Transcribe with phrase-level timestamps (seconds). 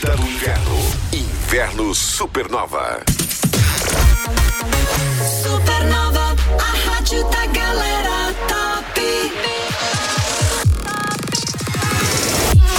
[0.00, 0.78] torcida do inverno.
[1.12, 3.00] Inverno Supernova.
[5.42, 9.02] Supernova, a rádio da galera top.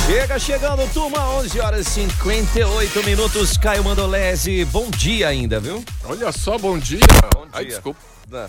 [0.05, 3.57] Chega chegando, turma, 11 horas e 58 minutos.
[3.57, 5.83] Caio Mandolese, bom dia ainda, viu?
[6.05, 6.99] Olha só, bom dia.
[7.33, 7.73] Bom Ai, dia.
[7.75, 7.99] desculpa.
[8.33, 8.47] Ah,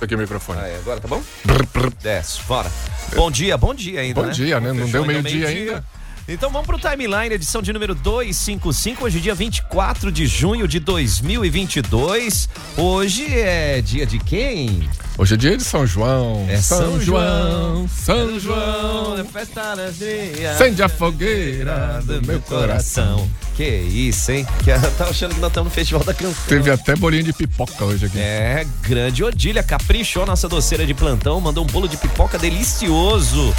[0.00, 0.60] Aqui o microfone.
[0.60, 1.20] é, agora tá bom?
[1.44, 1.92] Brr, brr.
[2.00, 2.70] Desce, bora.
[3.16, 4.32] Bom dia, bom dia ainda, Bom né?
[4.32, 4.72] dia, né?
[4.72, 5.84] Não deu meio-dia ainda.
[6.30, 12.50] Então vamos pro timeline, edição de número 255, hoje dia 24 de junho de 2022.
[12.76, 14.86] Hoje é dia de quem?
[15.16, 16.44] Hoje é dia de São João.
[16.46, 19.18] É São João, São João.
[19.18, 20.52] é festa na alegria.
[20.52, 23.26] Acende a fogueira do meu coração.
[23.56, 24.46] Que isso, hein?
[24.62, 26.44] Que ela tá achando que nós estamos no Festival da Canção.
[26.46, 28.18] Teve até bolinho de pipoca hoje aqui.
[28.18, 33.52] É, grande Odília, caprichou nossa doceira de plantão, mandou um bolo de pipoca delicioso.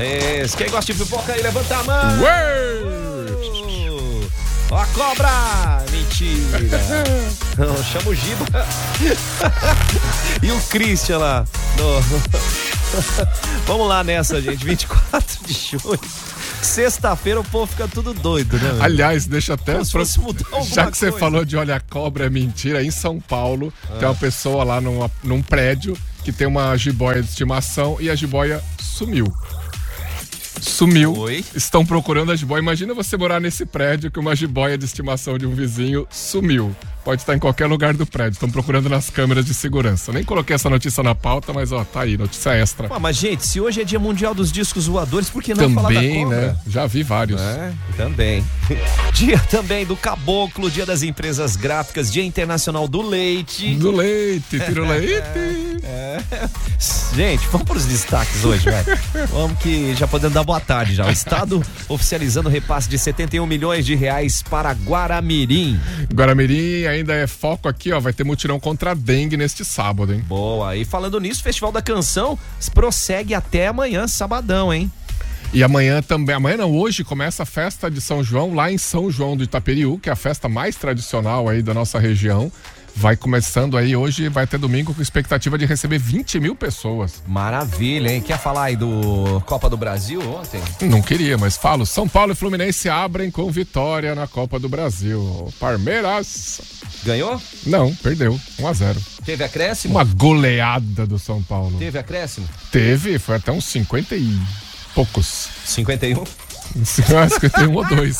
[0.00, 2.18] É, quem gosta de pipoca aí, levanta a mão.
[4.70, 5.84] Ó a cobra!
[5.90, 6.58] Mentira!
[7.58, 8.46] Não, chama o Giba.
[10.42, 11.44] e o Christian lá.
[11.76, 12.00] No-
[13.66, 14.64] Vamos lá nessa, gente.
[14.64, 16.00] 24 de junho.
[16.62, 18.72] Sexta-feira o povo fica tudo doido, né?
[18.72, 18.82] meu?
[18.82, 19.74] Aliás, deixa até.
[19.74, 21.18] Como alguma Já que você coisa.
[21.18, 24.10] falou de olha a cobra é mentira, em São Paulo tem Ah.
[24.10, 28.62] uma pessoa lá numa- num prédio que tem uma jiboia de estimação e a jiboia
[28.80, 29.32] sumiu.
[30.60, 31.16] Sumiu.
[31.16, 31.44] Oi?
[31.54, 32.60] Estão procurando a jiboia.
[32.60, 36.74] Imagina você morar nesse prédio que uma jiboia de estimação de um vizinho sumiu.
[37.10, 38.34] Pode estar em qualquer lugar do prédio.
[38.34, 40.12] Estão procurando nas câmeras de segurança.
[40.12, 42.86] Nem coloquei essa notícia na pauta, mas ó, tá aí, notícia extra.
[42.88, 45.88] Ah, mas, gente, se hoje é dia mundial dos discos voadores, por que não falar
[45.88, 46.40] da Também, cobra?
[46.40, 46.56] né?
[46.68, 47.40] Já vi vários.
[47.40, 48.44] É, também.
[49.12, 53.74] Dia também do caboclo, dia das empresas gráficas, dia internacional do leite.
[53.74, 55.22] Do leite, tiro leite.
[57.14, 58.98] Gente, vamos para os destaques hoje, velho.
[59.32, 61.06] Vamos que já podemos dar boa tarde já.
[61.06, 65.78] O Estado oficializando repasse de 71 milhões de reais para Guaramirim.
[66.14, 68.00] Guaramirim ainda é foco aqui, ó.
[68.00, 70.24] Vai ter mutirão contra a dengue neste sábado, hein?
[70.26, 70.76] Boa.
[70.76, 72.38] E falando nisso, o Festival da Canção
[72.74, 74.90] prossegue até amanhã, sabadão, hein?
[75.52, 79.10] E amanhã também, amanhã não, hoje começa a festa de São João lá em São
[79.10, 82.52] João do Itaperiú, que é a festa mais tradicional aí da nossa região.
[82.94, 87.22] Vai começando aí hoje, vai até domingo com expectativa de receber 20 mil pessoas.
[87.26, 88.20] Maravilha, hein?
[88.20, 90.60] Quer falar aí do Copa do Brasil ontem?
[90.82, 91.86] Não queria, mas falo.
[91.86, 95.52] São Paulo e Fluminense abrem com vitória na Copa do Brasil.
[95.58, 96.60] Palmeiras.
[97.04, 97.40] Ganhou?
[97.64, 98.38] Não, perdeu.
[98.58, 99.94] 1 a 0 Teve acréscimo?
[99.94, 101.78] Uma goleada do São Paulo.
[101.78, 102.46] Teve acréscimo?
[102.70, 104.38] Teve, foi até uns 50 e
[104.94, 105.48] poucos.
[105.64, 106.24] 51.
[106.84, 108.18] 51 ou 2.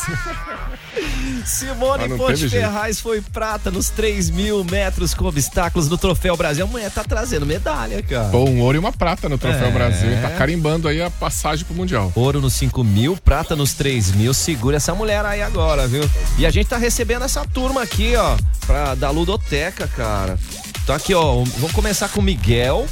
[1.44, 2.53] Simone Ponte jeito.
[2.53, 6.65] Ferraz foi prata nos 3 mil metros com obstáculos no Troféu Brasil.
[6.65, 8.28] A mulher tá trazendo medalha, cara.
[8.28, 9.71] Pô, um ouro e uma prata no Troféu É.
[9.71, 10.10] Brasil.
[10.21, 12.12] Tá carimbando aí a passagem pro Mundial.
[12.15, 14.34] Ouro nos 5 mil, prata nos 3 mil.
[14.34, 16.09] Segura essa mulher aí agora, viu?
[16.39, 20.39] E a gente tá recebendo essa turma aqui, ó, pra, da Ludoteca, cara.
[20.83, 22.87] Então aqui, ó, vamos começar com o Miguel.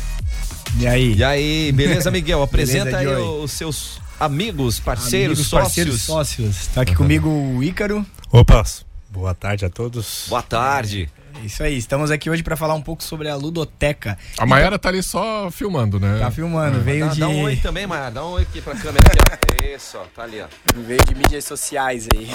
[0.78, 1.14] E aí?
[1.14, 2.42] E aí, beleza, Miguel?
[2.44, 5.64] Apresenta Beleza, aí os seus amigos, parceiros, Amigos, sócios.
[5.66, 6.66] parceiros, sócios.
[6.68, 8.04] Tá aqui comigo o Ícaro.
[8.30, 8.62] Opa,
[9.10, 10.26] boa tarde a todos.
[10.28, 11.08] Boa tarde.
[11.40, 14.18] É Isso aí, estamos aqui hoje para falar um pouco sobre a Ludoteca.
[14.36, 16.18] A Mayara tá ali só filmando, né?
[16.18, 18.10] Tá filmando, veio Dá, de dá um oi também, Maia.
[18.10, 18.98] Dá um oi aqui pra câmera.
[19.32, 19.76] Aqui, ó.
[19.76, 20.46] Isso, ó, tá ali, ó.
[20.74, 22.28] veio de mídias sociais aí.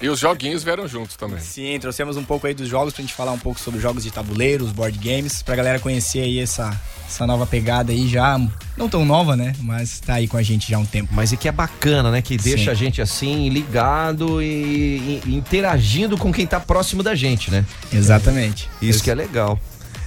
[0.00, 1.40] E os joguinhos vieram juntos também.
[1.40, 4.12] Sim, trouxemos um pouco aí dos jogos pra gente falar um pouco sobre jogos de
[4.12, 6.70] tabuleiro, os board games, pra galera conhecer aí essa,
[7.06, 8.38] essa nova pegada aí já,
[8.76, 9.52] não tão nova, né?
[9.60, 11.12] Mas tá aí com a gente já há um tempo.
[11.14, 12.20] Mas e que é bacana, né?
[12.22, 12.70] Que deixa Sim.
[12.70, 17.64] a gente assim, ligado e, e interagindo com quem tá próximo da gente, né?
[17.92, 18.68] Exatamente.
[18.80, 19.58] Isso que é legal.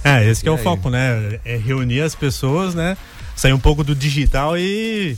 [0.04, 1.40] É, esse que é o foco, né?
[1.44, 2.96] É reunir as pessoas, né?
[3.34, 5.16] Sair um pouco do digital e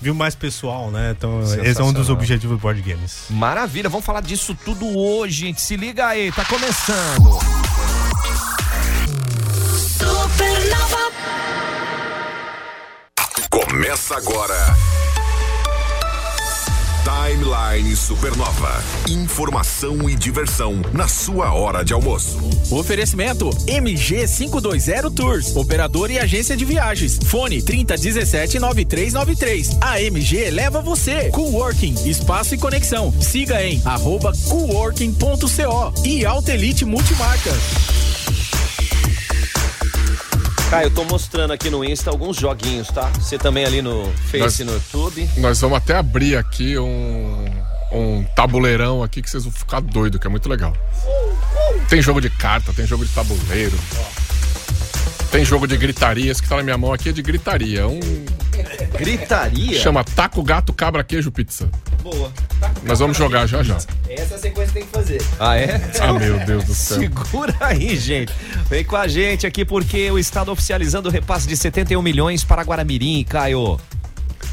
[0.00, 1.14] vir mais pessoal, né?
[1.16, 3.24] Então, esse é um dos objetivos do Board Games.
[3.30, 5.60] Maravilha, vamos falar disso tudo hoje, gente.
[5.60, 7.67] Se liga aí, tá começando.
[10.58, 11.12] Supernova,
[13.48, 14.76] Começa agora.
[17.04, 18.82] Timeline Supernova.
[19.08, 22.38] Informação e diversão na sua hora de almoço.
[22.72, 27.20] Oferecimento MG520 Tours, operador e agência de viagens.
[27.24, 29.78] Fone 3017 9393.
[29.80, 31.30] A MG leva você.
[31.30, 33.14] Coworking, espaço e conexão.
[33.20, 38.07] Siga em arroba coworking.co e Altelite Multimarcas.
[40.70, 43.08] Caio, eu tô mostrando aqui no Insta alguns joguinhos, tá?
[43.14, 45.26] Você também ali no Face e no YouTube.
[45.38, 47.46] Nós vamos até abrir aqui um,
[47.90, 50.74] um tabuleirão aqui que vocês vão ficar doido, que é muito legal.
[51.88, 53.78] Tem jogo de carta, tem jogo de tabuleiro.
[55.30, 56.30] Tem jogo de gritaria.
[56.30, 57.86] Esse que tá na minha mão aqui é de gritaria.
[57.86, 58.00] Um
[58.98, 59.78] Gritaria.
[59.78, 61.70] chama Taco Gato Cabra Queijo Pizza.
[62.02, 62.32] Boa.
[62.82, 63.76] Nós vamos jogar já já.
[64.08, 65.22] Essa é a sequência que tem que fazer.
[65.38, 65.80] Ah, é?
[66.00, 66.98] Ah, meu Deus do céu.
[66.98, 68.32] Segura aí, gente.
[68.68, 72.62] Vem com a gente aqui porque o Estado oficializando o repasse de 71 milhões para
[72.62, 73.78] Guaramirim, Caio.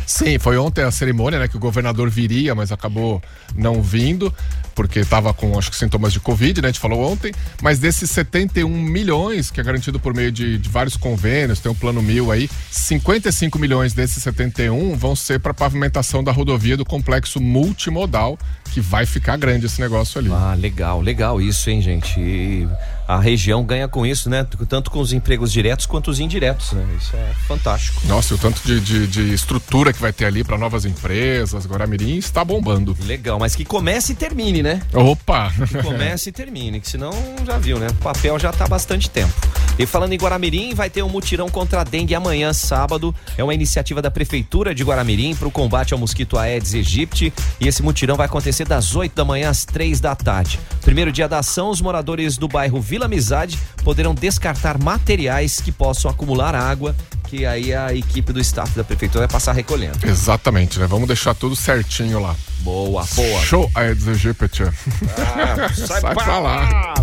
[0.06, 1.48] Sim, foi ontem a cerimônia, né?
[1.48, 3.22] Que o governador viria, mas acabou
[3.56, 4.34] não vindo,
[4.74, 6.68] porque estava com, acho que, sintomas de Covid, né?
[6.68, 7.34] A gente falou ontem.
[7.62, 11.76] Mas desses 71 milhões, que é garantido por meio de, de vários convênios, tem um
[11.76, 17.40] plano mil aí, 55 milhões desses 71 vão ser para pavimentação da rodovia do complexo
[17.40, 18.38] multimodal,
[18.72, 20.30] que vai ficar grande esse negócio ali.
[20.32, 22.20] Ah, legal, legal isso, hein, gente?
[22.20, 22.68] E
[23.08, 24.46] a região ganha com isso, né?
[24.68, 26.86] Tanto com os empregos diretos quanto os indiretos, né?
[26.98, 28.02] Isso é fantástico.
[28.08, 31.66] Nossa, e o tanto de, de, de estrutura que vai ter ali para novas empresas,
[31.66, 32.96] Guaramirim está bombando.
[33.06, 34.82] Legal, mas que comece e termine, né?
[34.94, 35.52] Opa!
[35.68, 37.12] Que comece e termine, que senão
[37.46, 37.88] já viu, né?
[37.88, 39.34] O papel já tá há bastante tempo.
[39.78, 43.14] E falando em Guaramirim, vai ter um mutirão contra a dengue amanhã, sábado.
[43.38, 47.34] É uma iniciativa da Prefeitura de Guaramirim para o combate ao mosquito Aedes aegypti.
[47.60, 50.60] E esse mutirão vai acontecer das 8 da manhã às 3 da tarde.
[50.82, 56.10] Primeiro dia da ação, os moradores do bairro Vila Amizade poderão descartar materiais que possam
[56.10, 56.96] acumular água,
[57.28, 59.98] que aí a equipe do staff da Prefeitura vai passar recolhendo.
[60.08, 60.88] Exatamente, né?
[60.88, 62.34] Vamos deixar tudo certinho lá.
[62.60, 63.42] Boa, boa.
[63.42, 64.64] Show Aedes aegypti.
[64.64, 66.94] Ah, sai, Sai pra lá.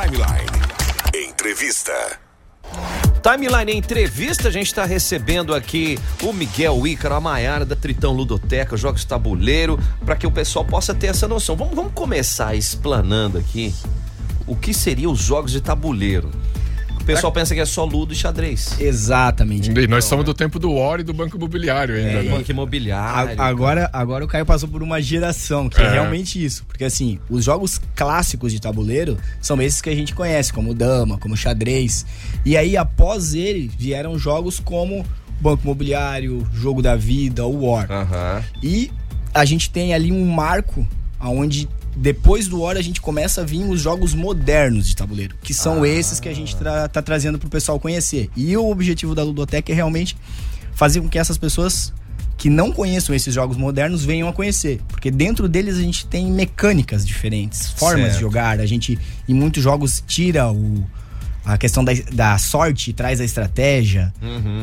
[0.00, 0.59] Timeline.
[1.40, 2.20] Entrevista.
[3.22, 8.76] Timeline Entrevista, a gente está recebendo aqui o Miguel Ícaro, a Maiara da Tritão Ludoteca,
[8.76, 11.56] Jogos Tabuleiro, para que o pessoal possa ter essa noção.
[11.56, 13.74] Vamos, vamos começar explanando aqui
[14.46, 16.30] o que seriam os jogos de tabuleiro.
[17.12, 18.76] O pessoal pensa que é só ludo e xadrez.
[18.80, 19.70] Exatamente.
[19.70, 22.30] E nós somos do tempo do War e do Banco Imobiliário ainda, É, né?
[22.30, 23.40] banco imobiliário.
[23.40, 25.84] A- Agora, agora o Caio passou por uma geração, que é.
[25.84, 25.90] É.
[25.92, 26.64] realmente isso.
[26.66, 31.18] Porque assim, os jogos clássicos de tabuleiro são esses que a gente conhece, como Dama,
[31.18, 32.06] como Xadrez.
[32.44, 35.04] E aí, após ele, vieram jogos como
[35.40, 37.88] Banco Imobiliário, Jogo da Vida, o War.
[38.62, 38.90] E
[39.34, 40.86] a gente tem ali um marco
[41.20, 41.68] onde
[42.00, 45.84] depois do War a gente começa a vir os jogos modernos de tabuleiro, que são
[45.84, 48.30] esses que a gente tra- tá trazendo pro pessoal conhecer.
[48.34, 50.16] E o objetivo da Ludoteca é realmente
[50.74, 51.92] fazer com que essas pessoas
[52.38, 56.32] que não conheçam esses jogos modernos venham a conhecer, porque dentro deles a gente tem
[56.32, 58.14] mecânicas diferentes, formas Certo.
[58.14, 58.98] de jogar, a gente
[59.28, 60.82] em muitos jogos tira o
[61.44, 64.12] a questão da, da sorte traz a estratégia,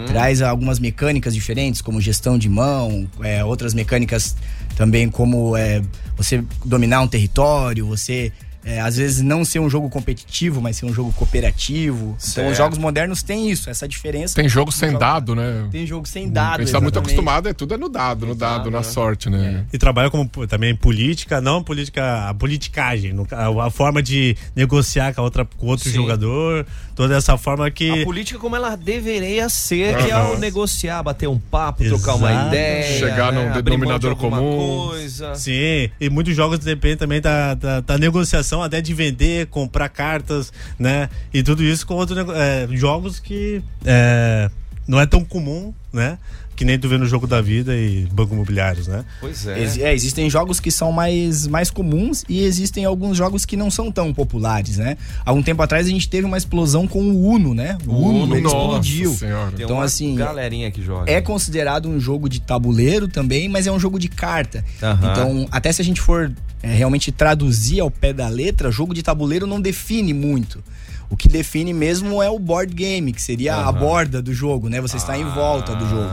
[0.05, 4.35] traz algumas mecânicas diferentes, como gestão de mão, é, outras mecânicas
[4.75, 5.81] também como é,
[6.15, 8.31] você dominar um território, você
[8.67, 12.07] é, às vezes não ser um jogo competitivo, mas ser um jogo cooperativo.
[12.07, 12.51] Então Certo.
[12.51, 14.35] os jogos modernos têm isso, essa diferença.
[14.35, 15.67] Tem jogo sem jogo- dado, né?
[15.71, 16.59] Tem jogo sem dado.
[16.61, 19.65] a gente tá muito acostumado, é tudo é no dado, no dado, na sorte, né?
[19.71, 25.21] E trabalha como também política, não política, a politicagem, a, a forma de negociar com,
[25.21, 25.95] a outra, com outro Sim.
[25.95, 28.01] jogador, toda essa forma que.
[28.01, 32.29] A política como ela deveria ser, que é o negociar, bater um papo, trocar uma
[32.31, 32.47] Exato.
[32.49, 32.99] ideia.
[32.99, 33.49] Chegar num né?
[33.49, 34.87] Abrir denominador de alguma comum.
[34.89, 35.35] Coisa.
[35.35, 40.51] Sim, e muitos jogos dependem também da, da, da negociação, até de vender, comprar cartas,
[40.77, 41.09] né?
[41.33, 44.49] E tudo isso com outros é, jogos que é,
[44.87, 46.17] não é tão comum, né?
[46.57, 49.05] Que nem tu vê no jogo da vida e banco imobiliários, né?
[49.21, 49.59] Pois é.
[49.61, 53.69] Ex- é, existem jogos que são mais, mais comuns e existem alguns jogos que não
[53.69, 54.97] são tão populares, né?
[55.23, 57.77] Há um tempo atrás a gente teve uma explosão com o Uno, né?
[57.85, 59.13] O Uno, Nossa explodiu.
[59.13, 59.51] senhora.
[59.51, 61.11] Tem Então, uma assim, galerinha que joga.
[61.11, 64.65] É considerado um jogo de tabuleiro também, mas é um jogo de carta.
[64.81, 65.11] Aham.
[65.11, 66.31] Então, até se a gente for
[66.63, 70.63] é, realmente traduzir ao pé da letra, jogo de tabuleiro não define muito.
[71.09, 74.81] O que define mesmo é o board game, que seria a borda do jogo, né?
[74.81, 76.09] Você está em volta do jogo.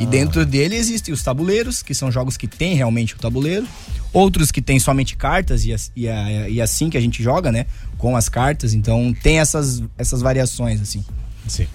[0.00, 3.66] E dentro dele existem os tabuleiros, que são jogos que tem realmente o tabuleiro.
[4.10, 6.06] Outros que tem somente cartas e, e,
[6.48, 7.66] e assim que a gente joga, né?
[7.98, 8.72] Com as cartas.
[8.72, 11.04] Então tem essas, essas variações, assim.
[11.46, 11.66] Sim.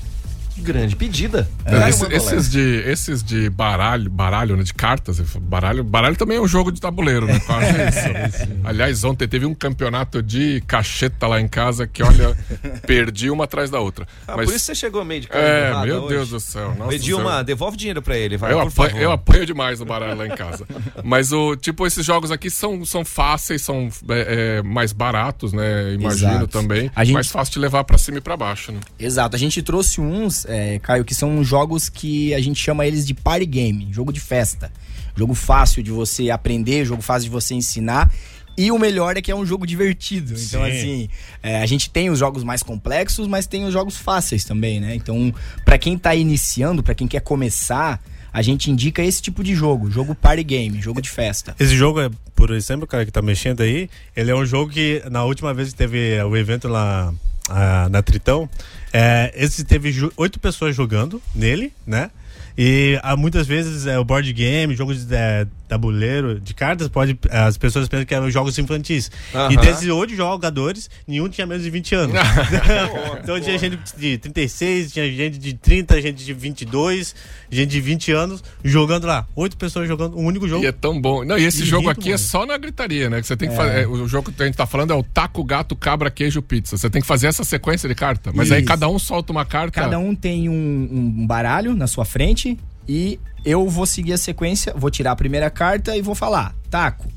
[0.57, 1.49] Grande pedida.
[1.65, 4.63] É, esse- esses, de, esses de baralho, baralho, né?
[4.63, 5.19] De cartas.
[5.19, 7.39] Baralho, baralho também é um jogo de tabuleiro, né?
[7.39, 8.49] Quase isso.
[8.63, 12.35] Aliás, ontem teve um campeonato de cacheta lá em casa que, olha,
[12.85, 14.07] perdi uma atrás da outra.
[14.27, 16.15] Ah, Mas, por isso você chegou meio de cara é, meu hoje.
[16.15, 16.75] Deus do céu.
[16.75, 17.43] Nossa Edilma, Senhora.
[17.43, 19.01] devolve dinheiro pra ele, vai, Eu por apanho, favor.
[19.03, 20.65] eu apanho demais no baralho lá em casa.
[21.03, 25.93] Mas o tipo, esses jogos aqui são, são fáceis, são é, é, mais baratos, né?
[25.93, 26.47] Imagino Exato.
[26.47, 26.91] também.
[26.95, 28.79] A gente- Mais fácil de levar pra cima e pra baixo, né?
[28.99, 33.05] Exato, a gente trouxe uns, é, Caio, que são jogos que a gente chama eles
[33.05, 34.71] de party game, jogo de festa.
[35.15, 38.11] Jogo fácil de você aprender, jogo fácil de você ensinar.
[38.57, 40.33] E o melhor é que é um jogo divertido.
[40.33, 40.71] Então, Sim.
[40.71, 41.09] assim,
[41.41, 44.95] é, a gente tem os jogos mais complexos, mas tem os jogos fáceis também, né?
[44.95, 45.33] Então,
[45.65, 47.99] pra quem tá iniciando, pra quem quer começar,
[48.31, 51.55] a gente indica esse tipo de jogo, jogo party game, jogo de festa.
[51.59, 54.71] Esse jogo, é, por exemplo, o cara que tá mexendo aí, ele é um jogo
[54.71, 57.13] que na última vez que teve o evento lá
[57.49, 58.49] ah, na Tritão,
[58.91, 62.11] é, esse teve oito pessoas jogando nele, né?
[62.57, 67.17] E há muitas vezes é o board game, jogo de, é, tabuleiro de cartas, pode,
[67.29, 69.09] as pessoas pensam que eram jogos infantis.
[69.33, 69.51] Aham.
[69.53, 72.15] E desses oito jogadores, nenhum tinha menos de 20 anos.
[73.23, 77.15] então tinha gente de 36, tinha gente de 30, gente de 22,
[77.49, 79.27] gente de 20 anos jogando lá.
[79.35, 80.63] Oito pessoas jogando um único jogo.
[80.63, 81.23] E é tão bom.
[81.25, 82.17] Não, e esse E jogo aqui é mano.
[82.19, 83.19] só na gritaria, né?
[83.19, 83.81] Que você tem que fazer.
[83.83, 86.77] é, O jogo que a gente tá falando é o taco, gato, cabra, queijo, pizza.
[86.77, 88.31] Você tem que fazer essa sequência de carta.
[88.33, 88.67] Mas aí Isso.
[88.67, 89.81] cada um solta uma carta.
[89.81, 90.53] Cada um tem um,
[90.91, 95.49] um baralho na sua frente e eu vou seguir a sequência, vou tirar a primeira
[95.49, 97.07] carta e vou falar, taco.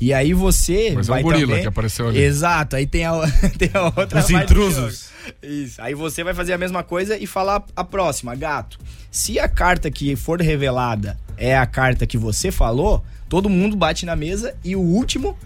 [0.00, 1.62] E aí você Mas é um vai gorila também...
[1.62, 2.20] que apareceu ali.
[2.20, 3.12] Exato, aí tem a,
[3.58, 5.08] tem a outra Os intrusos.
[5.42, 5.80] Isso.
[5.80, 8.78] Aí você vai fazer a mesma coisa e falar a próxima, gato.
[9.10, 14.04] Se a carta que for revelada é a carta que você falou, todo mundo bate
[14.06, 15.36] na mesa e o último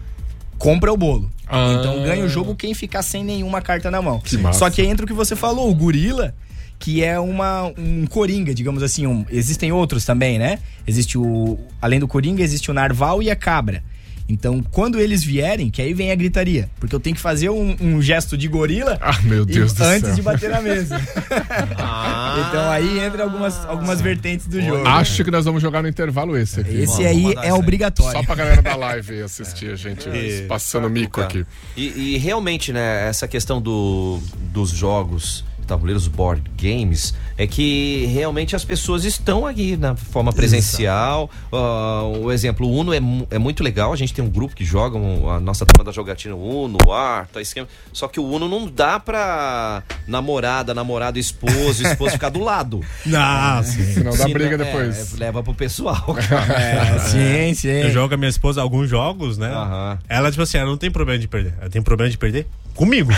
[0.57, 1.31] compra o bolo.
[1.47, 1.75] Ah.
[1.79, 4.19] Então ganha o jogo quem ficar sem nenhuma carta na mão.
[4.19, 4.59] Que massa.
[4.59, 6.35] Só que aí entra o que você falou, o gorila,
[6.81, 9.05] que é uma, um coringa, digamos assim.
[9.07, 10.57] um- existem outros também, né?
[10.87, 11.57] Existe o.
[11.81, 13.83] Além do coringa, existe o narval e a cabra.
[14.29, 16.69] Então, quando eles vierem, que aí vem a gritaria.
[16.79, 19.83] Porque eu tenho que fazer um, um gesto de gorila Ah, meu e- Deus do
[19.83, 20.15] antes céu.
[20.15, 20.95] de bater na mesa.
[22.49, 24.87] então aí entra algumas, algumas vertentes do jogo.
[24.87, 26.75] Acho que nós vamos jogar no intervalo esse aqui.
[26.81, 28.19] Esse aí é obrigatório.
[28.19, 30.45] Só pra galera da live assistir a gente É.
[30.47, 31.45] passando mico aqui.
[31.75, 34.19] E, e realmente, né, essa questão do,
[34.53, 37.13] dos jogos, tabuleiros board games,
[37.43, 41.29] é que realmente as pessoas estão aqui na forma presencial.
[41.51, 42.99] Ah, o exemplo, o Uno é,
[43.31, 45.91] é muito legal, a gente tem um grupo que joga, um- a nossa turma da
[45.91, 47.67] jogatina Uno, o Ar, tá esquema.
[47.91, 52.81] Só que o Uno não dá pra namorada, namorado, esposo, esposo ficar do lado.
[53.05, 53.71] Nossa.
[53.71, 55.13] Senão dá briga não- depois.
[55.13, 56.15] é, leva pro pessoal.
[56.51, 57.67] É, sim, sim.
[57.69, 59.47] Eu jogo com a minha esposa alguns jogos, né?
[59.51, 59.97] Aham.
[60.07, 61.53] Ela, tipo assim, ela não tem problema de perder.
[61.59, 62.45] Ela tem problema de perder
[62.75, 63.11] comigo.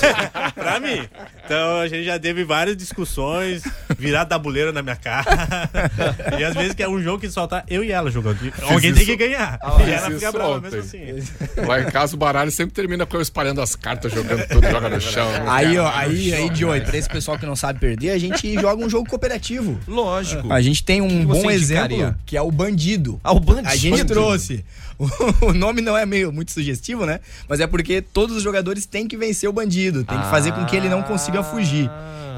[0.54, 1.02] pra mim.
[1.44, 3.61] Então a gente já teve várias discussões,
[3.98, 5.24] virar tabuleiro na minha cara.
[6.38, 8.38] e às vezes que é um jogo que só tá eu e ela jogando.
[8.62, 9.58] Alguém tem isso- que ganhar.
[9.62, 10.70] Ah, e ela fica brava ontem.
[10.70, 11.66] mesmo assim.
[11.66, 14.88] Lá em casa o baralho sempre termina com eu espalhando as cartas, jogando tudo, joga
[14.88, 15.28] no chão.
[15.46, 16.86] Aí, ó, aí, aí, Joey, né?
[16.86, 19.78] pra esse pessoal que não sabe perder, a gente joga um jogo cooperativo.
[19.86, 20.52] Lógico.
[20.52, 22.16] A gente tem um bom você exemplo indicaria?
[22.26, 23.20] que é o Bandido.
[23.22, 23.68] Ah, o Bandido.
[23.68, 24.12] A gente Bandido.
[24.14, 24.64] trouxe.
[25.42, 27.20] O nome não é meio muito sugestivo, né?
[27.48, 30.64] Mas é porque todos os jogadores têm que vencer o bandido, tem que fazer com
[30.64, 31.90] que ele não consiga fugir.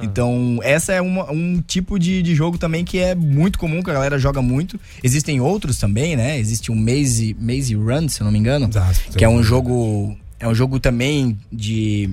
[0.02, 3.90] Então, essa é uma- um tipo de, de jogo também que é muito comum, que
[3.90, 4.78] a galera joga muito.
[5.02, 6.38] Existem outros também, né?
[6.38, 9.16] Existe o Maze, Maze Run, se eu não me engano, Exato.
[9.16, 12.11] que é um jogo é um jogo também de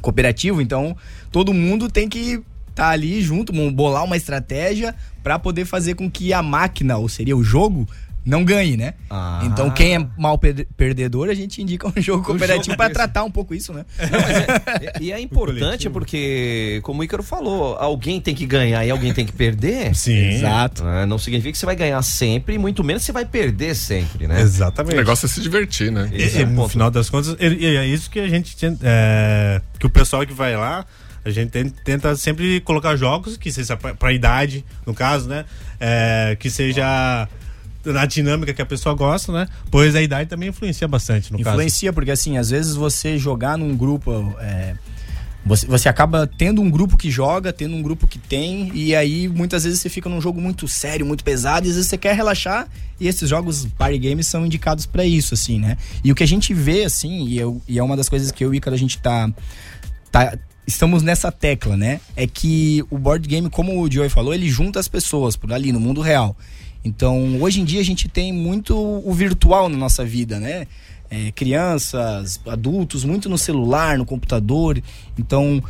[0.00, 0.96] cooperativo, então
[1.32, 6.32] todo mundo tem que estar ali junto, bolar uma estratégia pra poder fazer com que
[6.32, 7.88] a máquina, ou seria o jogo,
[8.24, 8.94] não ganhe, né?
[9.08, 9.40] Ah.
[9.44, 12.90] Então quem é mal per- perdedor, a gente indica um jogo cooperativo desse.
[12.92, 13.84] tratar um pouco isso, né?
[13.98, 18.90] Não, é- e é importante porque, como o Ícaro falou, alguém tem que ganhar e
[18.90, 19.94] alguém tem que perder.
[19.96, 20.30] Sim.
[20.34, 20.84] Exato.
[20.84, 21.06] né?
[21.06, 24.36] Não significa que você vai ganhar sempre, muito menos você vai perder sempre, né?
[24.36, 24.96] O Exatamente.
[24.96, 26.10] negócio é se divertir, né?
[26.12, 29.60] E, é o no final das contas, e- e é isso que a gente é,
[29.78, 30.84] que o pessoal que vai lá,
[31.24, 35.44] a gente ten- tenta sempre colocar jogos que seja pra, pra idade, no caso, né?
[35.78, 37.28] É, que seja
[37.84, 39.48] na dinâmica que a pessoa gosta, né?
[39.70, 41.50] Pois a idade também influencia bastante, no caso.
[41.50, 44.34] Influencia, porque assim, às vezes você jogar num grupo.
[44.40, 44.74] é,
[45.44, 49.26] você, você acaba tendo um grupo que joga, tendo um grupo que tem, e aí
[49.26, 52.14] muitas vezes você fica num jogo muito sério, muito pesado, e às vezes você quer
[52.14, 52.68] relaxar,
[53.00, 55.78] e esses jogos party games são indicados pra isso, assim, né?
[56.04, 58.44] E o que a gente vê, assim, e, eu- e é uma das coisas que
[58.44, 59.32] eu e o Ícaro a gente tá,
[60.12, 60.36] tá.
[60.66, 62.00] Estamos nessa tecla, né?
[62.14, 65.72] É que o board game, como o Joey falou, ele junta as pessoas por ali,
[65.72, 66.36] no mundo real.
[66.84, 70.66] Então, hoje em dia a gente tem muito o virtual na nossa vida, né?
[71.10, 74.80] É, crianças, adultos, muito no celular, no computador.
[75.18, 75.62] Então,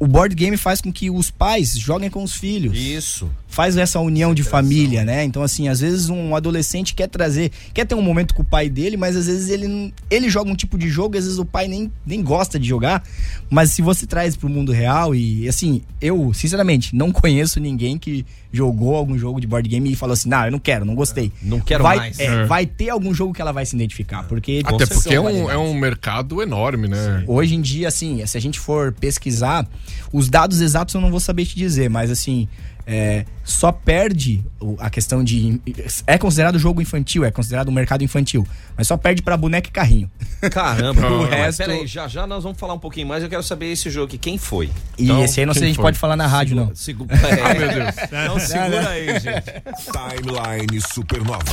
[0.00, 2.76] o board game faz com que os pais joguem com os filhos.
[2.78, 3.28] Isso.
[3.48, 5.24] Faz essa união de família, né?
[5.24, 8.68] Então, assim, às vezes um adolescente quer trazer, quer ter um momento com o pai
[8.68, 11.38] dele, mas às vezes ele, não- ele joga um tipo de jogo, e às vezes
[11.38, 13.02] o pai nem, nem gosta de jogar.
[13.50, 18.24] Mas se você traz pro mundo real, e assim, eu, sinceramente, não conheço ninguém que
[18.52, 21.32] jogou algum jogo de board game e falou assim: não, eu não quero, não gostei.
[21.42, 22.20] Não quero vai, mais.
[22.20, 22.44] é, É.
[22.44, 25.56] vai ter algum jogo que ela vai se identificar, porque Até porque é um, é
[25.58, 27.24] um mercado enorme, né?
[27.26, 29.66] Hoje em dia, assim, se a gente for pesquisar,
[30.12, 32.48] os dados exatos eu não vou saber te dizer, mas assim,
[32.86, 34.42] é, só perde
[34.78, 35.60] a questão de.
[36.06, 39.72] É considerado jogo infantil, é considerado um mercado infantil, mas só perde pra boneca e
[39.72, 40.10] carrinho.
[40.50, 43.22] Caramba, O resto- Peraí, já já nós vamos falar um pouquinho mais.
[43.22, 44.16] Eu quero saber esse jogo aqui.
[44.16, 44.70] Quem foi?
[44.96, 45.84] E Então, esse aí não sei se a gente foi?
[45.84, 46.74] pode falar na rádio, não.
[46.74, 47.06] Segu...
[47.10, 47.94] É, Meu Deus.
[48.04, 49.52] Então segura aí, gente.
[49.92, 51.44] Timeline Supernova.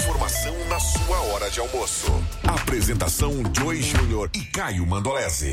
[0.00, 2.22] Informação na sua hora de almoço.
[2.44, 5.52] Apresentação Joey Júnior e Caio Mandolese.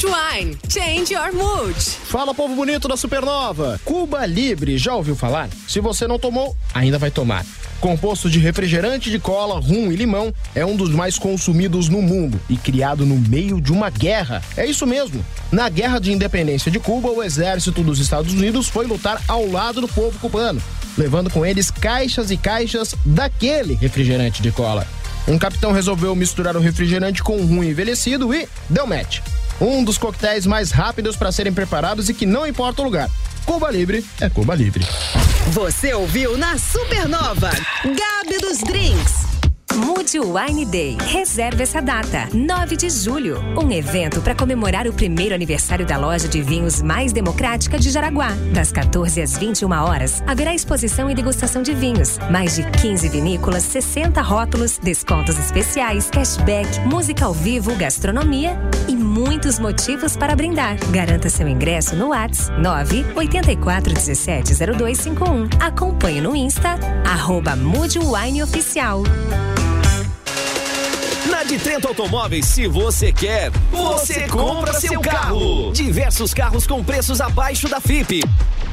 [0.00, 0.58] Mood Wine.
[0.68, 1.74] Change your mood.
[1.78, 3.78] Fala, povo bonito da Supernova!
[3.84, 5.50] Cuba Libre, já ouviu falar?
[5.68, 7.44] Se você não tomou, ainda vai tomar.
[7.80, 12.40] Composto de refrigerante de cola, rum e limão, é um dos mais consumidos no mundo
[12.48, 14.42] e criado no meio de uma guerra.
[14.56, 15.24] É isso mesmo.
[15.52, 19.82] Na Guerra de Independência de Cuba, o exército dos Estados Unidos foi lutar ao lado
[19.82, 20.62] do povo cubano,
[20.96, 24.86] levando com eles caixas e caixas daquele refrigerante de cola.
[25.28, 29.20] Um capitão resolveu misturar o refrigerante com rum envelhecido e deu match.
[29.60, 33.10] Um dos coquetéis mais rápidos para serem preparados e que não importa o lugar.
[33.44, 34.86] Cuba Libre é Cuba Libre.
[35.48, 37.50] Você ouviu na Supernova.
[37.84, 39.29] Gabi dos Drinks.
[39.76, 40.96] Mude Wine Day.
[41.00, 43.38] Reserve essa data, 9 de julho.
[43.56, 48.30] Um evento para comemorar o primeiro aniversário da loja de vinhos mais democrática de Jaraguá.
[48.52, 52.18] Das 14 às 21 horas, haverá exposição e degustação de vinhos.
[52.30, 58.58] Mais de 15 vinícolas, 60 rótulos, descontos especiais, cashback, música ao vivo, gastronomia
[58.88, 60.76] e muitos motivos para brindar.
[60.90, 65.48] Garanta seu ingresso no Whats 9 84 17 0251.
[65.60, 69.04] Acompanhe no Insta, arroba Mude Wine Oficial.
[71.40, 75.72] Na de Trento Automóveis, se você quer, você compra seu carro.
[75.72, 78.22] Diversos carros com preços abaixo da FIP.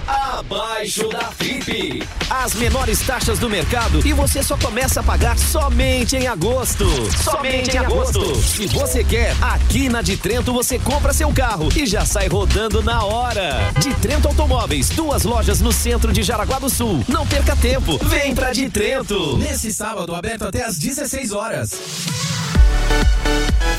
[0.06, 2.04] Abaixo da FIP.
[2.30, 6.86] As menores taxas do mercado e você só começa a pagar somente em agosto.
[7.24, 8.36] Somente em agosto.
[8.36, 12.84] Se você quer, aqui na de Trento você compra seu carro e já sai rodando
[12.84, 13.72] na hora.
[13.80, 17.02] De Trento Automóveis, duas lojas no centro de Jaraguá do Sul.
[17.08, 19.38] Não perca tempo, vem pra de Trento.
[19.38, 22.57] Nesse sábado, aberto até às 16 horas.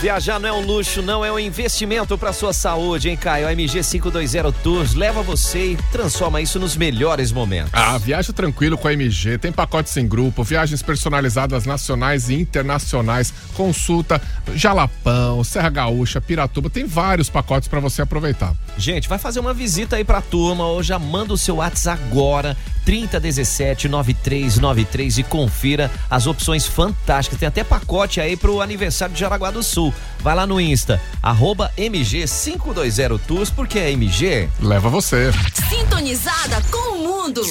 [0.00, 3.48] Viajar não é um luxo, não é um investimento para sua saúde, hein, Caio?
[3.48, 7.72] A MG 520 Tours leva você e transforma isso nos melhores momentos.
[7.74, 13.34] Ah, viaja tranquilo com a MG, tem pacotes em grupo, viagens personalizadas nacionais e internacionais,
[13.54, 14.22] consulta
[14.54, 18.54] Jalapão, Serra Gaúcha, Piratuba, tem vários pacotes para você aproveitar.
[18.78, 22.56] Gente, vai fazer uma visita aí pra turma ou já manda o seu WhatsApp agora,
[22.84, 27.40] 3017 9393 e confira as opções fantásticas.
[27.40, 29.92] Tem até pacote aí pro aniversário de Jaraguá do Sul.
[30.20, 34.48] Vai lá no Insta, arroba MG520 Tours, porque é MG.
[34.60, 35.32] Leva você.
[35.68, 37.42] Sintonizada com o mundo.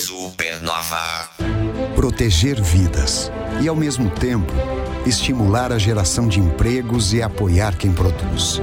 [1.97, 4.53] proteger vidas e, ao mesmo tempo,
[5.05, 8.61] estimular a geração de empregos e apoiar quem produz.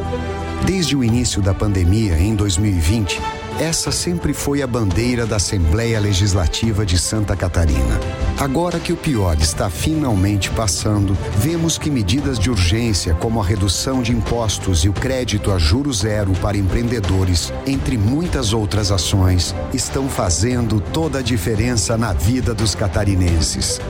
[0.66, 3.20] Desde o início da pandemia, em 2020,
[3.60, 8.00] essa sempre foi a bandeira da Assembleia Legislativa de Santa Catarina.
[8.38, 14.02] Agora que o pior está finalmente passando, vemos que medidas de urgência, como a redução
[14.02, 20.08] de impostos e o crédito a juro zero para empreendedores, entre muitas outras ações, estão
[20.08, 23.80] fazendo toda a diferença na vida dos catarinenses.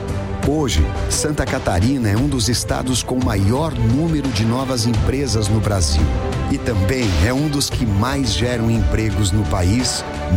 [0.47, 6.05] Hoje, Santa Catarina é um dos estados com maior número de novas empresas no Brasil.
[6.51, 9.54] E também é um dos que mais geram empregos no país,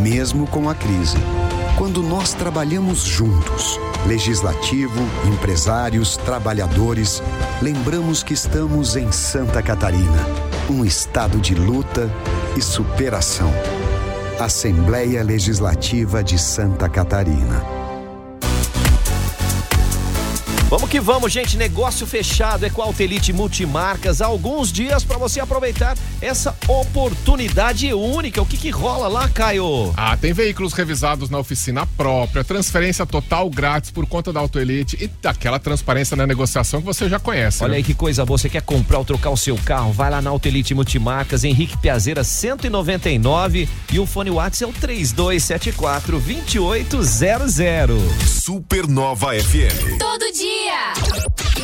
[0.00, 1.16] mesmo com a crise.
[1.76, 7.22] Quando nós trabalhamos juntos, legislativo, empresários, trabalhadores,
[7.60, 10.24] lembramos que estamos em Santa Catarina,
[10.70, 12.08] um estado de luta
[12.56, 13.52] e superação.
[14.38, 17.77] Assembleia Legislativa de Santa Catarina.
[20.68, 21.56] Vamos que vamos, gente.
[21.56, 24.20] Negócio fechado é com a Altelite Multimarcas.
[24.20, 28.42] Há alguns dias para você aproveitar essa oportunidade única.
[28.42, 29.94] O que que rola lá, Caio?
[29.96, 35.06] Ah, tem veículos revisados na oficina própria, transferência total grátis por conta da Autoelite e
[35.22, 37.64] daquela transparência na negociação que você já conhece.
[37.64, 37.76] Olha né?
[37.78, 38.36] aí que coisa boa.
[38.36, 39.90] Você quer comprar ou trocar o seu carro?
[39.90, 46.20] Vai lá na Autelite Multimarcas, Henrique Piazeira 199 e o fone WhatsApp é o 3274
[46.20, 48.02] 2800.
[48.26, 49.98] Supernova FM.
[49.98, 50.58] Todo dia.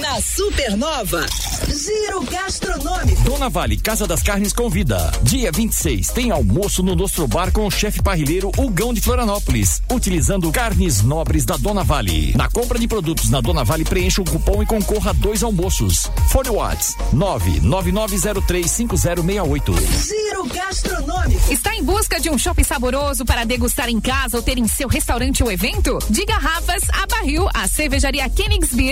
[0.01, 1.27] Na Supernova,
[1.67, 3.21] Giro Gastronômico.
[3.23, 5.13] Dona Vale Casa das Carnes convida.
[5.23, 10.51] Dia 26 tem almoço no Nostro Bar com o chefe parrilheiro Hugão de Florianópolis, utilizando
[10.51, 12.33] carnes nobres da Dona Vale.
[12.35, 16.11] Na compra de produtos na Dona Vale, preencha o cupom e concorra a dois almoços.
[16.31, 19.75] Fone Whats 999035068.
[20.07, 21.53] Giro Gastronômico.
[21.53, 24.89] Está em busca de um shopping saboroso para degustar em casa ou ter em seu
[24.89, 25.99] restaurante ou evento?
[26.09, 28.31] De garrafas a barril, a cervejaria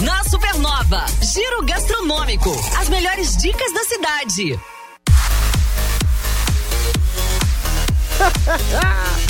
[0.00, 2.50] Na Supernova, Giro Gastronômico.
[2.78, 4.58] As melhores dicas da cidade.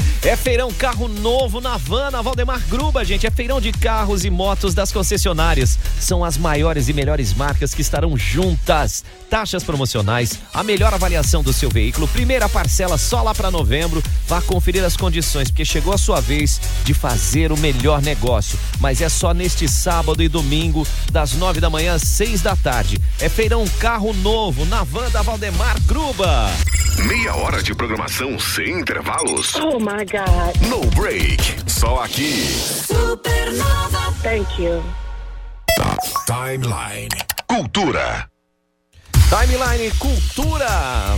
[0.25, 3.25] É feirão carro novo na Havana, Valdemar Gruba, gente.
[3.25, 5.79] É feirão de carros e motos das concessionárias.
[6.01, 9.05] São as maiores e melhores marcas que estarão juntas.
[9.31, 14.03] Taxas promocionais, a melhor avaliação do seu veículo, primeira parcela só lá para novembro.
[14.27, 18.59] Vá conferir as condições, porque chegou a sua vez de fazer o melhor negócio.
[18.81, 22.99] Mas é só neste sábado e domingo, das nove da manhã às seis da tarde.
[23.21, 26.51] É feirão carro novo na van da Valdemar Gruba.
[27.07, 29.55] Meia hora de programação sem intervalos.
[29.55, 30.57] Oh my God.
[30.69, 31.39] No break.
[31.67, 32.33] Só aqui.
[32.87, 34.13] Supernova.
[34.23, 34.83] Thank you.
[36.27, 37.09] Timeline.
[37.47, 38.27] Cultura.
[39.29, 40.67] Timeline Cultura.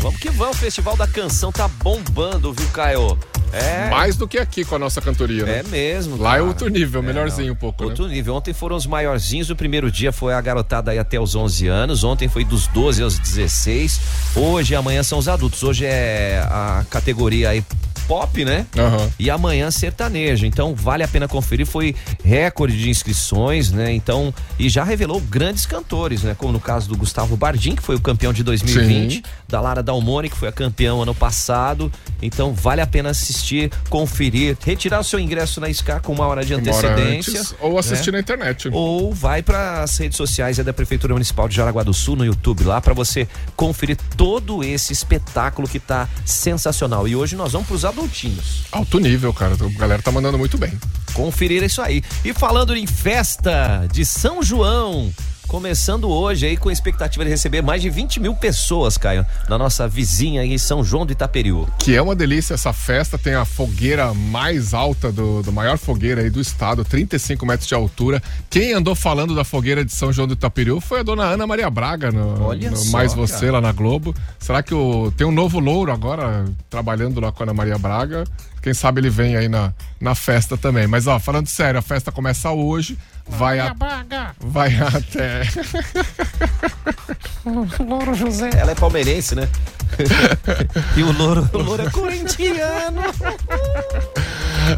[0.01, 3.17] Vamos que vamos, o Festival da Canção tá bombando, viu, Caio?
[3.53, 3.89] É.
[3.91, 5.59] Mais do que aqui com a nossa cantoria, né?
[5.59, 6.17] É mesmo.
[6.17, 6.45] Lá é cara.
[6.45, 7.55] outro nível, É, melhorzinho não.
[7.55, 8.15] um pouco, Outro né?
[8.15, 8.35] nível.
[8.35, 9.51] Ontem foram os maiorzinhos.
[9.51, 12.05] O primeiro dia foi a garotada aí até os 11 anos.
[12.05, 14.01] Ontem foi dos 12 aos 16.
[14.37, 15.63] Hoje e amanhã são os adultos.
[15.65, 17.65] Hoje é a categoria aí
[18.11, 18.67] pop, né?
[18.77, 19.09] Aham.
[19.21, 20.45] E amanhã sertanejo.
[20.45, 21.65] Então vale a pena conferir.
[21.65, 21.95] Foi
[22.25, 23.93] recorde de inscrições, né?
[23.93, 26.35] Então, e já revelou grandes cantores, né?
[26.37, 29.23] Como no caso do Gustavo Bardim, que foi o campeão de 2020, Sim.
[29.49, 31.93] da Lara Dalmone, que foi a campeã ano passado.
[32.21, 36.45] Então vale a pena assistir, conferir, retirar o seu ingresso na SCAR com uma hora
[36.45, 37.39] de antecedência.
[37.39, 38.19] antes, ou assistir né?
[38.19, 38.69] na internet.
[38.73, 42.25] Ou vai para as redes sociais aí da Prefeitura Municipal de Jaraguá do Sul no
[42.25, 47.07] YouTube lá para você conferir todo esse espetáculo que tá sensacional.
[47.07, 47.85] E hoje nós vamos pros
[48.73, 49.55] Alto nível, cara.
[49.55, 50.73] A galera tá mandando muito bem.
[51.13, 52.03] Conferir isso aí.
[52.25, 55.13] E falando em festa de São João,
[55.51, 59.59] começando hoje aí com a expectativa de receber mais de 20 mil pessoas, Caio, na
[59.59, 61.67] nossa vizinha aí, São João do Itaperiú.
[61.77, 66.23] Que é uma delícia essa festa, tem a fogueira mais alta do, do maior fogueira
[66.23, 68.23] aí do estado, 35 metros de altura.
[68.49, 71.69] Quem andou falando da fogueira de São João do Itaperiú foi a dona Ana Maria
[71.69, 73.53] Braga, no, Olha no só, Mais Você cara.
[73.55, 74.15] lá na Globo.
[74.39, 78.23] Será que o, tem um novo louro agora trabalhando lá com a Ana Maria Braga?
[78.63, 80.87] Quem sabe ele vem aí na, na festa também.
[80.87, 83.75] Mas ó, falando sério, a festa começa hoje, vai, a,
[84.39, 85.43] vai até.
[87.81, 88.51] Louro José.
[88.55, 89.49] Ela é palmeirense, né?
[90.97, 93.01] e o Louro, o Louro é corintiano.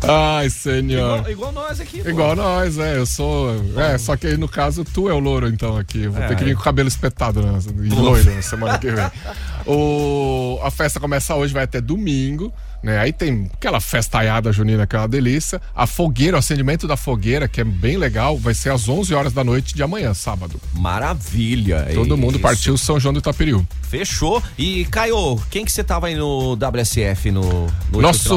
[0.08, 1.18] Ai, senhor.
[1.18, 2.02] Igual, igual nós aqui.
[2.02, 2.08] pô.
[2.08, 2.96] Igual nós, é.
[2.96, 3.50] Eu sou.
[3.78, 6.06] É, só que aí no caso tu é o louro, então, aqui.
[6.06, 6.28] Vou É.
[6.28, 9.10] ter que vir com o cabelo espetado né, e loiro na semana que vem.
[9.66, 12.52] O, a festa começa hoje, vai até domingo.
[12.82, 12.98] Né?
[12.98, 15.60] Aí tem aquela festaiada junina que é uma delícia.
[15.74, 19.32] A fogueira, o acendimento da fogueira, que é bem legal, vai ser às 11 horas
[19.32, 20.60] da noite de amanhã, sábado.
[20.74, 21.88] Maravilha.
[21.94, 22.40] Todo mundo Isso.
[22.42, 23.66] partiu São João do Itaperiú.
[23.82, 24.42] Fechou.
[24.58, 28.34] E, Caio, quem que você tava aí no WSF no, no Nosso,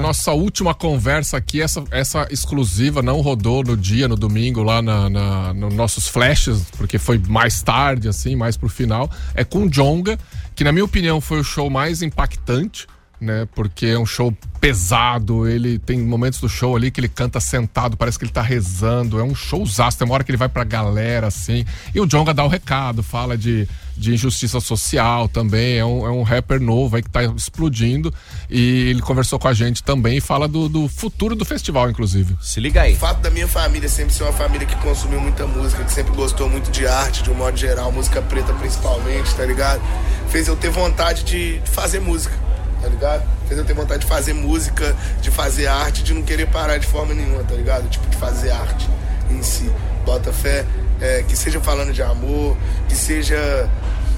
[0.00, 5.10] nossa última conversa aqui, essa, essa exclusiva não rodou no dia, no domingo, lá na,
[5.10, 9.10] na- nos nossos flashes, porque foi mais tarde, assim, mais pro final.
[9.34, 10.18] É com o Jonga,
[10.54, 12.86] que na minha opinião foi o show mais impactante,
[13.22, 13.46] né?
[13.54, 17.96] Porque é um show pesado, ele tem momentos do show ali que ele canta sentado,
[17.96, 20.64] parece que ele tá rezando, é um showzaço, tem uma hora que ele vai pra
[20.64, 21.64] galera, assim.
[21.94, 26.10] E o Jonga dá o recado, fala de, de injustiça social também, é um, é
[26.10, 28.14] um rapper novo aí que tá explodindo.
[28.48, 32.36] E ele conversou com a gente também e fala do, do futuro do festival, inclusive.
[32.40, 32.94] Se liga aí.
[32.94, 36.14] O fato da minha família sempre ser uma família que consumiu muita música, que sempre
[36.14, 39.82] gostou muito de arte, de um modo geral, música preta principalmente, tá ligado?
[40.28, 42.34] Fez eu ter vontade de de fazer música,
[42.82, 43.22] tá ligado?
[43.48, 47.14] Eu ter vontade de fazer música, de fazer arte, de não querer parar de forma
[47.14, 47.88] nenhuma, tá ligado?
[47.88, 48.88] Tipo, de fazer arte
[49.30, 49.70] em si.
[50.04, 50.64] Bota fé,
[51.00, 52.56] é, que seja falando de amor,
[52.88, 53.68] que seja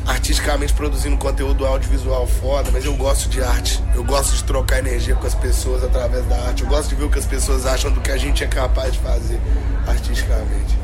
[0.07, 3.83] artisticamente produzindo conteúdo audiovisual foda, mas eu gosto de arte.
[3.95, 6.63] Eu gosto de trocar energia com as pessoas através da arte.
[6.63, 8.93] Eu gosto de ver o que as pessoas acham do que a gente é capaz
[8.93, 9.41] de fazer
[9.87, 10.84] artisticamente.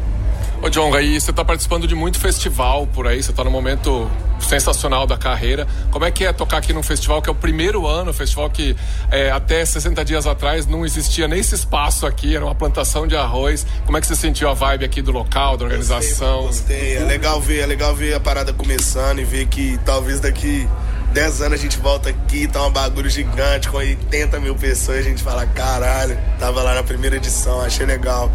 [0.63, 4.11] Ô, Jonga, aí você tá participando de muito festival por aí, você tá num momento
[4.39, 5.67] sensacional da carreira.
[5.91, 8.77] Como é que é tocar aqui num festival que é o primeiro ano, festival que
[9.11, 13.17] é, até 60 dias atrás não existia nem esse espaço aqui, era uma plantação de
[13.17, 13.67] arroz.
[13.87, 16.43] Como é que você sentiu a vibe aqui do local, da organização?
[16.43, 20.69] Gostei, é legal ver, é legal ver a parada começando e ver que talvez daqui
[21.15, 25.03] 10 anos a gente volta aqui, tá um bagulho gigante com 80 mil pessoas a
[25.03, 28.31] gente fala, caralho, tava lá na primeira edição, achei legal.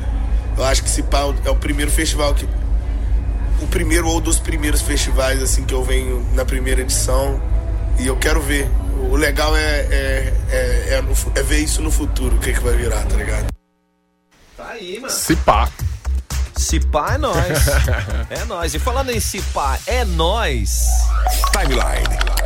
[0.57, 2.47] Eu acho que esse pau é o primeiro festival que.
[3.61, 7.41] O primeiro ou dos primeiros festivais assim que eu venho na primeira edição.
[7.99, 8.69] E eu quero ver.
[9.09, 12.59] O legal é, é, é, é, no é ver isso no futuro, o que, que
[12.59, 13.47] vai virar, tá ligado?
[14.57, 15.13] Tá aí, mano.
[15.13, 15.69] Se pá.
[16.55, 17.67] Se pá é nós.
[18.29, 18.73] é nós.
[18.73, 20.85] E falando em se pá é nós.
[21.51, 22.44] Timeline.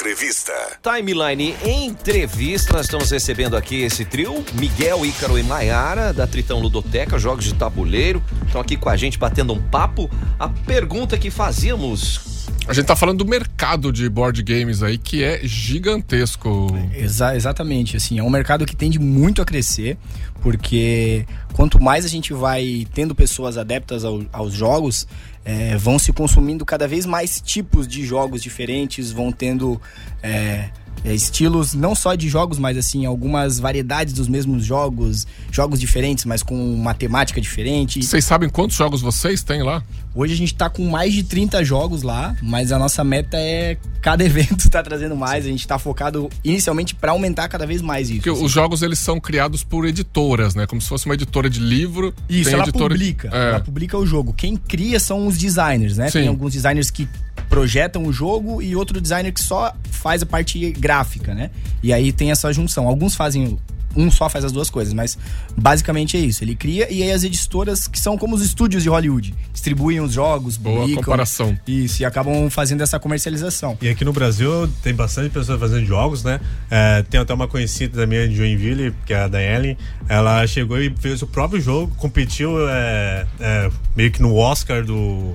[0.00, 0.52] Entrevista.
[0.80, 7.18] Timeline Entrevista, nós estamos recebendo aqui esse trio, Miguel, Ícaro e Maiara, da Tritão Ludoteca,
[7.18, 10.08] jogos de tabuleiro, estão aqui com a gente batendo um papo.
[10.38, 12.27] A pergunta que fazíamos
[12.68, 16.66] A gente tá falando do mercado de board games aí, que é gigantesco.
[16.94, 19.96] Exa exatamente, assim, é um mercado que tende muito a crescer,
[20.42, 25.08] porque quanto mais a gente vai tendo pessoas adeptas ao, aos jogos,
[25.46, 29.80] é, vão se consumindo cada vez mais tipos de jogos diferentes, vão tendo
[30.22, 30.68] é,
[31.04, 36.24] é, estilos não só de jogos, mas assim, algumas variedades dos mesmos jogos, jogos diferentes,
[36.24, 38.02] mas com uma temática diferente.
[38.02, 39.82] Vocês sabem quantos jogos vocês têm lá?
[40.14, 43.76] Hoje a gente tá com mais de 30 jogos lá, mas a nossa meta é
[44.00, 48.08] cada evento tá trazendo mais, a gente tá focado inicialmente para aumentar cada vez mais
[48.08, 48.18] isso.
[48.18, 48.44] Porque assim.
[48.44, 50.66] os jogos eles são criados por editoras, né?
[50.66, 52.14] Como se fosse uma editora de livro.
[52.28, 52.94] Isso, ela editora...
[52.94, 53.28] publica.
[53.32, 53.48] É.
[53.50, 54.32] Ela publica o jogo.
[54.32, 56.06] Quem cria são os designers, né?
[56.06, 56.20] Sim.
[56.20, 57.08] Tem alguns designers que
[57.48, 61.50] projetam o jogo e outro designer que só faz a parte gráfica, né?
[61.82, 62.86] E aí tem essa junção.
[62.86, 63.58] Alguns fazem
[63.96, 65.18] um só faz as duas coisas, mas
[65.56, 66.44] basicamente é isso.
[66.44, 70.12] Ele cria e aí as editoras que são como os estúdios de Hollywood, distribuem os
[70.12, 71.58] jogos, Boa publicam, comparação.
[71.66, 73.76] Isso, e acabam fazendo essa comercialização.
[73.80, 76.40] E aqui no Brasil tem bastante pessoas fazendo jogos, né?
[76.70, 79.76] É, tem até uma conhecida da minha de Joinville, que é a Danielle,
[80.08, 85.34] ela chegou e fez o próprio jogo, competiu é, é, meio que no Oscar do,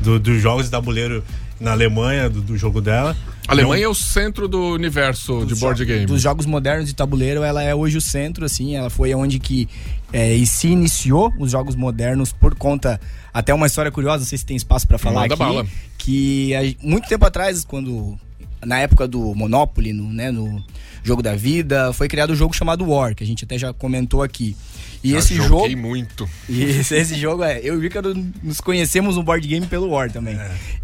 [0.00, 1.24] do, dos jogos de tabuleiro
[1.64, 3.16] na Alemanha, do, do jogo dela.
[3.48, 6.06] A Alemanha é o centro do universo de board game.
[6.06, 9.68] Dos jogos modernos de tabuleiro, ela é hoje o centro, assim, ela foi onde que
[10.12, 13.00] é, se iniciou os jogos modernos por conta
[13.32, 15.66] até uma história curiosa, não sei se tem espaço para falar Manda aqui, bala.
[15.98, 18.16] que muito tempo atrás, quando
[18.64, 20.62] na época do Monopoly, no, né, no
[21.02, 24.22] jogo da vida, foi criado um jogo chamado War, que a gente até já comentou
[24.22, 24.56] aqui.
[25.04, 25.76] E Já esse jogo.
[25.76, 26.28] muito.
[26.48, 27.60] E esse, esse jogo é.
[27.62, 30.34] Eu e o Ricardo nos conhecemos no board game pelo War também.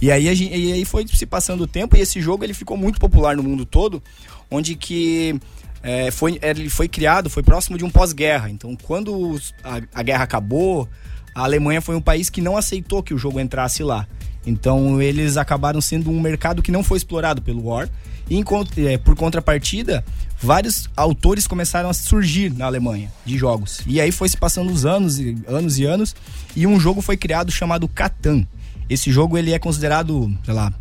[0.00, 2.52] E, aí a gente, e aí foi se passando o tempo e esse jogo ele
[2.52, 4.02] ficou muito popular no mundo todo,
[4.50, 5.40] onde que.
[5.82, 8.50] é, foi, ele foi criado, foi próximo de um pós-guerra.
[8.50, 10.86] Então, quando a, a guerra acabou,
[11.34, 14.06] a Alemanha foi um país que não aceitou que o jogo entrasse lá.
[14.46, 17.88] Então, eles acabaram sendo um mercado que não foi explorado pelo War.
[18.30, 18.42] E,
[18.86, 20.04] é, por contrapartida,
[20.40, 23.80] vários autores começaram a surgir na Alemanha de jogos.
[23.86, 26.14] E aí foi se passando os anos e anos e anos
[26.54, 28.46] e um jogo foi criado chamado Catan.
[28.88, 30.72] Esse jogo ele é considerado, sei lá,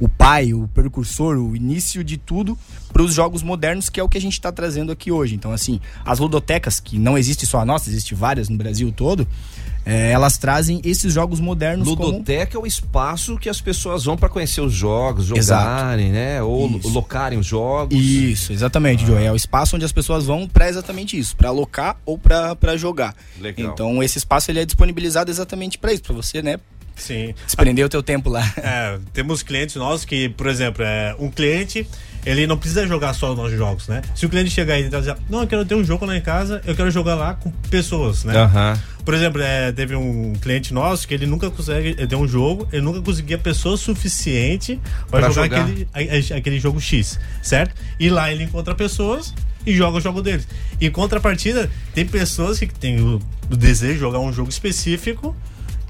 [0.00, 2.58] o pai, o precursor, o início de tudo
[2.92, 5.34] para os jogos modernos, que é o que a gente está trazendo aqui hoje.
[5.34, 9.26] Então, assim, as ludotecas, que não existe só a nossa, existe várias no Brasil todo,
[9.86, 12.06] é, elas trazem esses jogos modernos como...
[12.06, 15.62] Ludoteca é o espaço que as pessoas vão para conhecer os jogos, Exato.
[15.62, 16.42] jogarem, né?
[16.42, 16.88] Ou Isso.
[16.88, 17.98] locarem os jogos.
[17.98, 19.26] Isso, exatamente, Joey.
[19.26, 23.14] É o espaço onde as pessoas vão para exatamente isso, para alocar ou para jogar.
[23.38, 23.72] Legal.
[23.72, 26.58] Então, esse espaço ele é disponibilizado exatamente para isso, para você, né,
[26.96, 27.34] Sim.
[27.44, 28.44] desprender o teu tempo lá.
[28.56, 31.86] É, temos clientes nossos que, por exemplo, é, um cliente,
[32.24, 34.00] ele não precisa jogar só os nossos jogos, né?
[34.14, 36.20] Se o cliente chegar aí e dizer, não, eu quero ter um jogo lá em
[36.20, 38.36] casa, eu quero jogar lá com pessoas, né?
[38.36, 38.78] Aham.
[39.04, 42.66] Por exemplo, é, teve um cliente nosso que ele nunca consegue, ele tem um jogo,
[42.72, 44.80] ele nunca conseguia pessoa suficiente
[45.10, 45.60] para Pra jogar, jogar.
[45.64, 45.88] Aquele,
[46.30, 47.74] a- a- aquele jogo X, certo?
[48.00, 49.34] E lá ele encontra pessoas
[49.66, 50.48] e joga o jogo deles.
[50.80, 55.36] Em contrapartida, tem pessoas que têm o, o desejo de jogar um jogo específico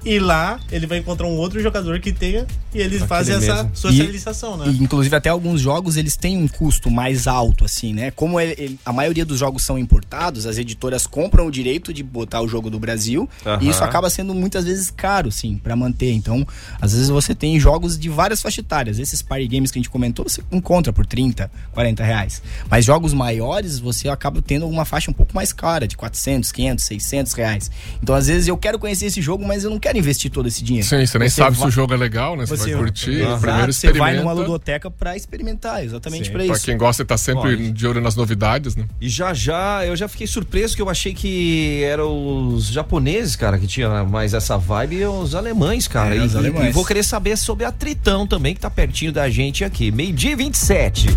[0.04, 3.70] e lá ele vai encontrar um outro jogador que tenha e eles fazem essa mesmo.
[3.74, 4.66] socialização, né?
[4.68, 8.10] E, inclusive, até alguns jogos eles têm um custo mais alto, assim, né?
[8.10, 12.02] Como ele- ele- a maioria dos jogos são importados, as editoras compram o direito de
[12.02, 13.58] botar o jogo do Brasil Aham.
[13.62, 16.12] e isso acaba sendo muitas vezes caro, sim, para manter.
[16.12, 16.46] Então,
[16.80, 18.98] às vezes você tem jogos de várias faixas etárias.
[18.98, 22.42] Esses party games que a gente comentou, você encontra por 30, 40 reais.
[22.68, 26.84] Mas jogos maiores, você acaba tendo uma faixa um pouco mais cara, de 400, 500,
[26.84, 27.70] 600 reais.
[28.02, 30.62] Então, às vezes, eu quero conhecer esse jogo, mas eu não quero investir todo esse
[30.62, 30.88] dinheiro.
[30.88, 32.46] Sim, você nem sabe se vai- o jogo é legal, né?
[32.46, 33.20] Você, vai curtir.
[33.20, 36.64] Exato, Primeiro você vai numa ludoteca pra experimentar, exatamente pra Pra isso.
[36.64, 38.84] quem gosta de estar sempre de olho nas novidades, né?
[39.00, 43.58] E já já, eu já fiquei surpreso que eu achei que eram os japoneses, cara,
[43.58, 46.14] que tinha mais essa vibe e os alemães, cara.
[46.14, 46.68] É, e, os alemães.
[46.68, 49.90] e vou querer saber sobre a Tritão também, que tá pertinho da gente aqui.
[49.90, 51.08] Meio-dia e 27.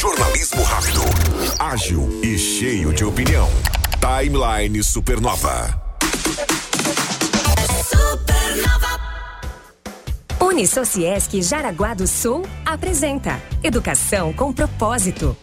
[0.00, 1.00] Jornalismo rápido,
[1.58, 3.48] ágil e cheio de opinião.
[4.00, 5.80] Timeline Supernova.
[10.48, 15.36] Unisociesc Jaraguá do Sul apresenta Educação com Propósito.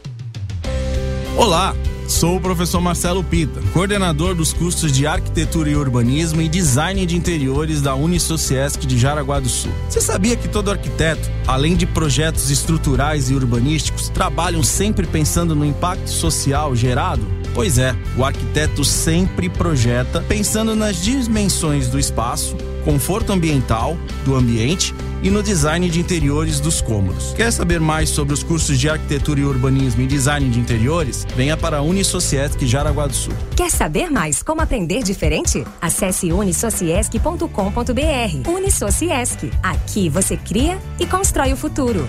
[1.38, 1.76] Olá,
[2.08, 7.16] sou o professor Marcelo Pita, coordenador dos cursos de Arquitetura e Urbanismo e Design de
[7.16, 9.72] Interiores da Unisociesc de Jaraguá do Sul.
[9.88, 15.64] Você sabia que todo arquiteto, além de projetos estruturais e urbanísticos, trabalham sempre pensando no
[15.64, 17.22] impacto social gerado?
[17.54, 24.94] Pois é, o arquiteto sempre projeta pensando nas dimensões do espaço, conforto ambiental, do ambiente
[25.24, 27.34] e no design de interiores dos cômodos.
[27.34, 31.26] Quer saber mais sobre os cursos de arquitetura e urbanismo e design de interiores?
[31.36, 33.34] Venha para a Unisociesc Jaraguá do Sul.
[33.56, 35.66] Quer saber mais como aprender diferente?
[35.82, 38.48] Acesse unisociesc.com.br.
[38.48, 39.52] Unisociesc.
[39.64, 42.08] Aqui você cria e constrói o futuro.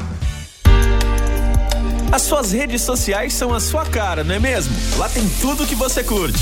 [2.13, 4.75] As suas redes sociais são a sua cara, não é mesmo?
[4.97, 6.39] Lá tem tudo o que você curte.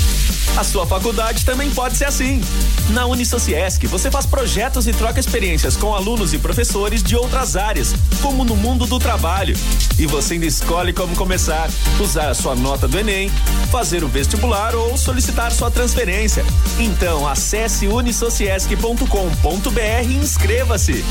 [0.57, 2.41] A sua faculdade também pode ser assim.
[2.89, 7.93] Na Unisociesc, você faz projetos e troca experiências com alunos e professores de outras áreas,
[8.21, 9.57] como no mundo do trabalho.
[9.97, 13.29] E você ainda escolhe como começar, usar a sua nota do Enem,
[13.71, 16.45] fazer o vestibular ou solicitar sua transferência.
[16.79, 21.03] Então, acesse unisociesc.com.br e inscreva-se.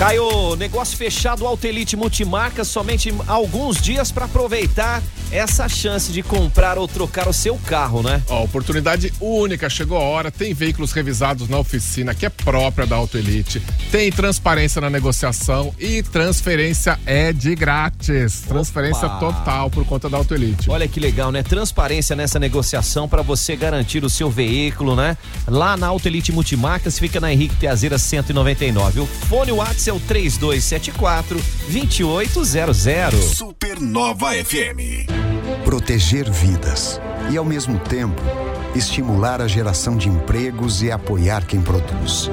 [0.00, 6.88] Caio, negócio fechado Altelite Multimarcas, somente alguns dias para aproveitar essa chance de comprar ou
[6.88, 8.22] trocar o seu carro, né?
[8.30, 10.30] Ó, oportunidade única, chegou a hora.
[10.30, 13.62] Tem veículos revisados na oficina que é própria da Autoelite.
[13.92, 18.40] Tem transparência na negociação e transferência é de grátis.
[18.44, 18.54] Opa.
[18.54, 20.70] Transferência total por conta da Autoelite.
[20.70, 21.42] Olha que legal, né?
[21.42, 25.16] Transparência nessa negociação para você garantir o seu veículo, né?
[25.46, 29.00] Lá na Autoelite Multimarcas fica na Henrique Piazeira 199.
[29.00, 33.36] O fone WhatsApp é o 3274 2800.
[33.36, 35.10] Supernova FM.
[35.64, 37.00] Proteger vidas
[37.30, 38.22] e, ao mesmo tempo,
[38.74, 42.30] estimular a geração de empregos e apoiar quem produz.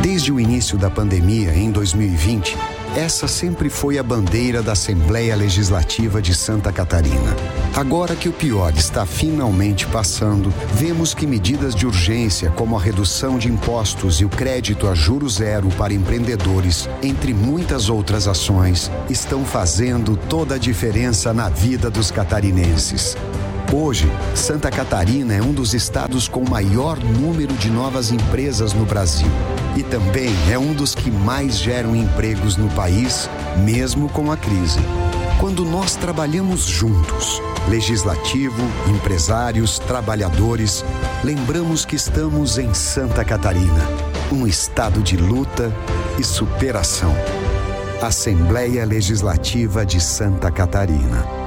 [0.00, 2.56] Desde o início da pandemia, em 2020,
[2.96, 7.34] essa sempre foi a bandeira da Assembleia Legislativa de Santa Catarina.
[7.74, 13.36] Agora que o pior está finalmente passando, vemos que medidas de urgência, como a redução
[13.36, 19.44] de impostos e o crédito a juro zero para empreendedores, entre muitas outras ações, estão
[19.44, 23.16] fazendo toda a diferença na vida dos catarinenses.
[23.72, 29.30] Hoje, Santa Catarina é um dos estados com maior número de novas empresas no Brasil
[29.76, 33.28] e também é um dos que mais geram empregos no país,
[33.64, 34.80] mesmo com a crise.
[35.40, 40.84] Quando nós trabalhamos juntos, legislativo, empresários, trabalhadores,
[41.22, 43.88] lembramos que estamos em Santa Catarina,
[44.32, 45.74] um estado de luta
[46.18, 47.14] e superação.
[48.00, 51.43] Assembleia Legislativa de Santa Catarina.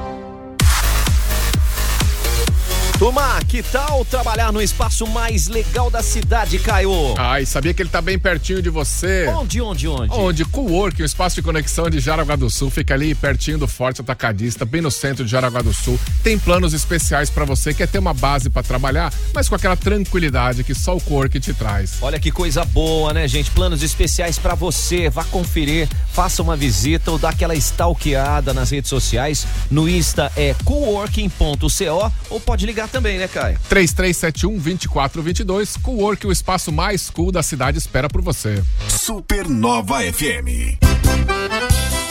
[2.98, 7.14] Turma, que tal trabalhar no espaço mais legal da cidade, Caio?
[7.16, 9.28] Ai, sabia que ele tá bem pertinho de você?
[9.28, 10.12] Onde, onde, onde?
[10.12, 10.44] Onde?
[10.44, 14.64] Cowork, o espaço de conexão de Jaraguá do Sul, fica ali pertinho do Forte Atacadista,
[14.64, 15.96] bem no centro de Jaraguá do Sul.
[16.24, 20.64] Tem planos especiais para você, quer ter uma base para trabalhar, mas com aquela tranquilidade
[20.64, 21.98] que só o Cowork te traz.
[22.02, 23.52] Olha que coisa boa, né, gente?
[23.52, 25.08] Planos especiais para você.
[25.08, 29.46] Vá conferir, faça uma visita ou dá aquela stalkeada nas redes sociais.
[29.70, 33.58] No Insta é coworking.co ou pode ligar também, né, Caio?
[33.70, 38.62] 3371-2422, Cowork, o espaço mais cool da cidade, espera por você.
[38.88, 40.78] Supernova FM.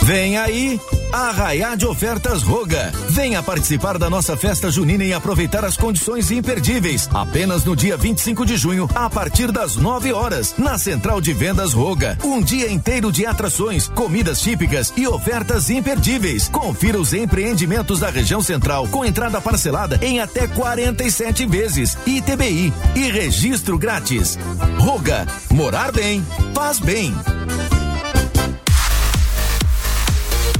[0.08, 0.80] Vem aí,
[1.12, 2.94] Arraiá de Ofertas Roga.
[3.10, 7.10] Venha participar da nossa festa junina e aproveitar as condições imperdíveis.
[7.14, 11.74] Apenas no dia 25 de junho, a partir das 9 horas, na Central de Vendas
[11.74, 12.18] Roga.
[12.24, 16.48] Um dia inteiro de atrações, comidas típicas e ofertas imperdíveis.
[16.48, 21.98] Confira os empreendimentos da região central com entrada parcelada em até 47 vezes.
[22.08, 24.40] ITBI e registro grátis.
[24.80, 27.14] Roga, morar bem, faz bem.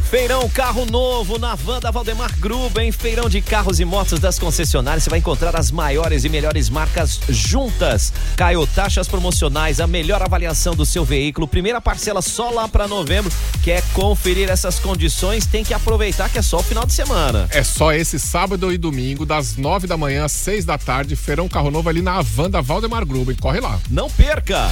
[0.10, 5.04] Feirão Carro Novo na van da Valdemar Gruben, feirão de carros e motos das concessionárias.
[5.04, 8.14] Você vai encontrar as maiores e melhores marcas juntas.
[8.38, 11.46] Caio, taxas promocionais, a melhor avaliação do seu veículo.
[11.46, 13.30] Primeira parcela só lá para novembro.
[13.62, 15.46] Quer conferir essas condições?
[15.46, 17.50] Tem que aproveitar que é só o final de semana.
[17.52, 21.18] É só esse sábado e domingo, das nove da manhã às seis da tarde.
[21.18, 23.36] Feirão Carro Novo ali na van da Valdemar Gruben.
[23.36, 23.78] Corre lá.
[23.90, 24.70] Não perca!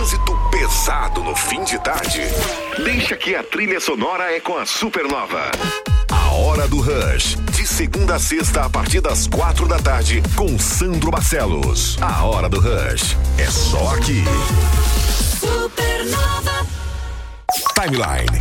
[0.00, 2.22] Trânsito pesado no fim de tarde.
[2.82, 5.50] Deixa que a trilha sonora é com a Supernova.
[6.10, 7.36] A Hora do Rush.
[7.52, 11.98] De segunda a sexta, a partir das quatro da tarde, com Sandro Barcelos.
[12.00, 13.14] A Hora do Rush.
[13.36, 14.24] É só aqui.
[15.38, 16.66] Supernova.
[17.74, 18.40] Timeline.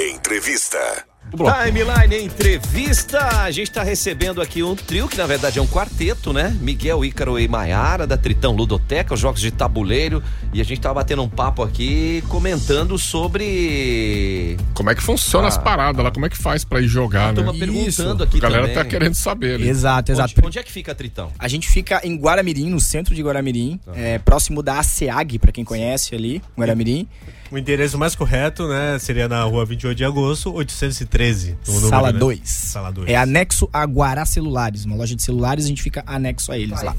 [0.00, 1.06] Entrevista.
[1.44, 3.18] Timeline Entrevista.
[3.42, 6.56] A gente está recebendo aqui um trio, que na verdade é um quarteto, né?
[6.60, 10.22] Miguel, Ícaro e Maiara, da Tritão Ludoteca, os jogos de tabuleiro.
[10.52, 14.56] E a gente tava batendo um papo aqui comentando sobre.
[14.74, 15.48] Como é que funciona Ah.
[15.48, 16.10] as paradas lá?
[16.10, 17.42] Como é que faz pra ir jogar, né?
[17.58, 18.74] Perguntando aqui A galera também.
[18.76, 19.68] tá querendo saber ali.
[19.68, 20.32] Exato, exato.
[20.38, 21.30] Onde, onde é que fica a Tritão?
[21.38, 25.64] A gente fica em Guaramirim, no centro de Guaramirim, é, próximo da ASEAG, pra quem
[25.64, 27.06] conhece ali, Guaramirim.
[27.50, 31.56] O endereço mais correto, né, seria na rua 28 de agosto, 813.
[31.66, 32.18] o número, Sala né?
[32.18, 32.40] 2.
[32.44, 33.08] Sala 2.
[33.08, 36.82] É anexo a Guará Celulares, uma loja de celulares, a gente fica anexo a eles
[36.82, 36.94] lá.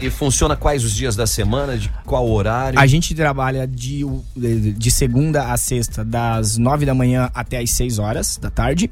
[0.00, 1.76] E funciona quais os dias da semana?
[1.76, 2.78] De qual horário?
[2.78, 4.04] A gente trabalha de,
[4.36, 8.90] de, de segunda a sexta, das nove da manhã até as seis horas da tarde.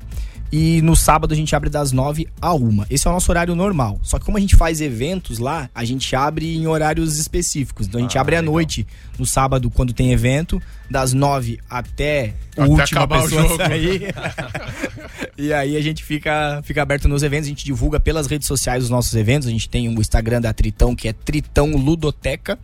[0.53, 2.85] E no sábado a gente abre das 9 a 1.
[2.89, 3.99] Esse é o nosso horário normal.
[4.03, 7.87] Só que como a gente faz eventos lá, a gente abre em horários específicos.
[7.87, 8.87] Então a gente Ah, abre à noite,
[9.19, 13.57] no sábado, quando tem evento, das 9 até o Até última acabar o pessoa jogo.
[13.57, 14.15] sair.
[15.37, 18.85] e aí a gente fica, fica aberto nos eventos, a gente divulga pelas redes sociais
[18.85, 19.49] os nossos eventos.
[19.49, 22.59] A gente tem o Instagram da Tritão, que é Tritão Ludoteca.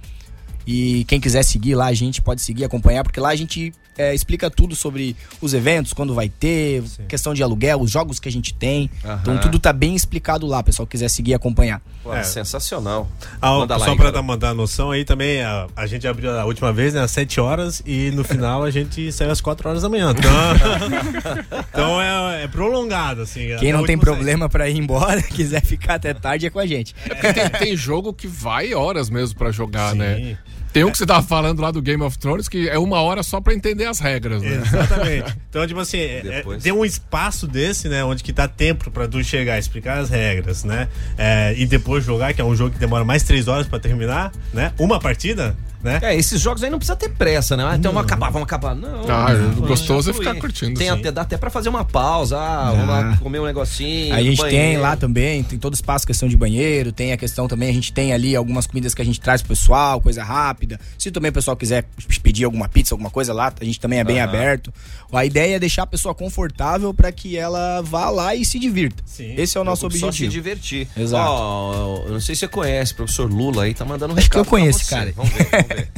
[0.67, 4.15] E quem quiser seguir lá, a gente pode seguir, acompanhar, porque lá a gente é,
[4.15, 8.33] explica tudo sobre os eventos, quando vai ter, questão de aluguel, os jogos que a
[8.33, 8.91] gente tem.
[9.21, 11.81] Então tudo tá bem explicado lá, pessoal quiser seguir e acompanhar.
[12.03, 12.23] Pô, É.
[12.23, 13.09] Sensacional.
[13.41, 14.13] Ah, Manda só cara.
[14.13, 17.41] dar, mandar noção aí também, a, a gente abriu a última vez, né, às 7
[17.41, 20.13] horas, e no final a gente saiu às 4 horas da manhã.
[20.17, 20.31] Então,
[21.71, 23.55] então é, é prolongado, assim.
[23.59, 26.95] Quem não tem problema pra ir embora, quiser ficar até tarde, é com a gente.
[26.95, 30.39] Porque tem, tem jogo que vai horas mesmo pra jogar, né?
[30.73, 33.23] Tem um que você tava falando lá do Game of Thrones que é uma hora
[33.23, 34.57] só pra entender as regras, né?
[34.57, 35.37] Exatamente.
[35.53, 38.03] Então, tipo assim, é- é- tem um espaço desse, né?
[38.03, 40.89] Onde que dá tempo pra tu chegar, explicar as regras, né?
[41.18, 44.33] É, e depois jogar, que é um jogo que demora mais três horas pra terminar,
[44.55, 44.73] né?
[44.79, 45.99] Uma partida, né?
[46.03, 47.64] É, esses jogos aí não precisa ter pressa, né?
[47.66, 48.74] Ah, Então vamos acabar, vamos acabar.
[48.74, 49.03] Não.
[49.09, 50.93] Ah, não, o gostoso é ficar curtindo, Tem sim.
[50.95, 52.39] até, dá até pra fazer uma pausa.
[52.39, 54.14] Ah, vamos lá comer um negocinho.
[54.14, 57.68] A gente tem lá também, tem todo espaço, questão de banheiro, tem a questão também,
[57.70, 60.78] a gente tem ali algumas comidas que a gente traz pro pessoal, coisa rápida.
[60.99, 61.85] Se também o pessoal quiser
[62.22, 64.28] pedir alguma pizza, alguma coisa lá, a gente também é bem Aham.
[64.28, 64.72] aberto.
[65.12, 69.03] A ideia é deixar a pessoa confortável para que ela vá lá e se divirta.
[69.18, 70.12] Esse é o nosso Só objetivo.
[70.12, 70.89] se divertir.
[70.97, 71.30] Exato.
[71.30, 74.30] Ó, eu não sei se você conhece, o professor Lula aí tá mandando um Acho
[74.30, 75.12] que recado eu conheço, cara.
[75.14, 75.72] Vamos ver, vamos ver.
[75.77, 75.89] bit.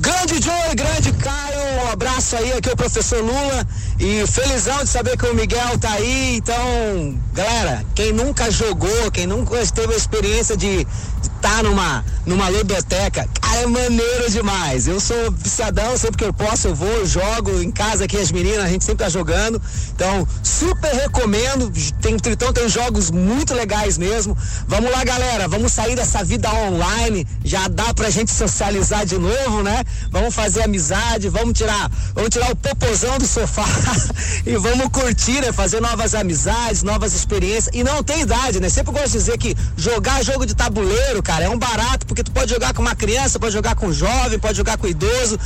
[0.00, 3.66] Grande Joey, grande Caio, um abraço aí, aqui é o professor Lula.
[3.98, 9.26] E felizão de saber que o Miguel tá aí, então, galera, quem nunca jogou, quem
[9.26, 10.86] nunca teve a experiência de
[11.42, 16.68] estar numa, numa ludoteca, cara, é maneiro demais, eu sou viciadão, sempre que eu posso
[16.68, 19.60] eu vou, eu jogo em casa aqui as meninas, a gente sempre tá jogando,
[19.94, 21.70] então, super recomendo,
[22.00, 24.36] tem Tritão tem jogos muito legais mesmo,
[24.68, 29.61] vamos lá galera, vamos sair dessa vida online, já dá pra gente socializar de novo,
[29.62, 29.82] né?
[30.10, 33.64] Vamos fazer amizade, vamos tirar, vamos tirar o popozão do sofá
[34.46, 35.52] e vamos curtir, né?
[35.52, 37.74] Fazer novas amizades, novas experiências.
[37.74, 38.68] E não tem idade, né?
[38.68, 42.30] Sempre gosto de dizer que jogar jogo de tabuleiro, cara, é um barato, porque tu
[42.30, 45.38] pode jogar com uma criança, pode jogar com um jovem, pode jogar com um idoso.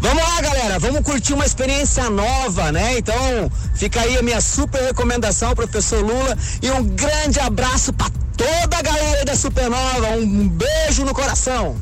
[0.00, 2.98] Vamos lá, galera, vamos curtir uma experiência nova, né?
[2.98, 8.76] Então, fica aí a minha super recomendação, professor Lula, e um grande abraço pra toda
[8.76, 10.08] a galera da Supernova.
[10.16, 11.76] Um beijo no coração.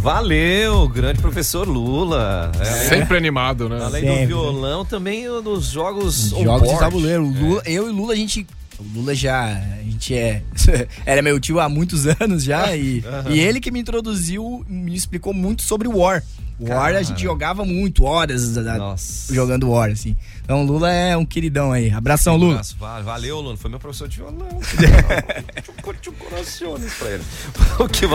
[0.00, 2.52] Valeu, grande professor Lula.
[2.60, 2.64] É.
[2.88, 3.82] Sempre animado, né?
[3.82, 4.20] Além Sempre.
[4.22, 6.30] do violão, também dos jogos.
[6.30, 7.24] Jogos de tabuleiro.
[7.24, 8.46] O Lula, Eu e o Lula, a gente.
[8.78, 9.44] O Lula já.
[9.46, 10.42] A gente é.
[11.06, 12.76] Era meu tio há muitos anos já.
[12.76, 13.30] E, Aham.
[13.30, 16.22] e ele que me introduziu, me explicou muito sobre o War.
[16.58, 18.94] O War a gente jogava muito, horas da-
[19.30, 20.16] jogando War, assim.
[20.46, 21.90] Então Lula é um queridão aí.
[21.90, 22.62] Abração, Lula.
[23.04, 23.56] Valeu, Lula.
[23.56, 24.46] Foi meu professor de violão.
[26.18, 27.24] Corações pra ele.
[27.80, 28.06] O que.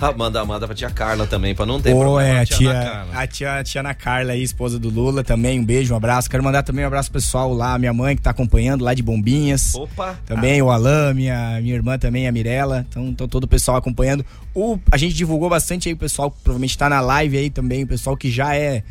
[0.00, 2.38] Ah, manda, manda pra tia Carla também, pra não ter Pô, problema.
[2.38, 5.64] é, a tia, a tia, a tia Ana Carla aí, esposa do Lula, também, um
[5.64, 6.28] beijo, um abraço.
[6.28, 9.02] Quero mandar também um abraço pro pessoal lá, minha mãe que tá acompanhando lá de
[9.02, 9.74] Bombinhas.
[9.74, 10.18] Opa!
[10.26, 12.86] Também o Alan, minha, minha irmã também, a Mirella.
[12.88, 14.24] Então, então todo o pessoal acompanhando.
[14.54, 17.82] O, a gente divulgou bastante aí o pessoal que provavelmente tá na live aí também,
[17.82, 18.82] o pessoal que já é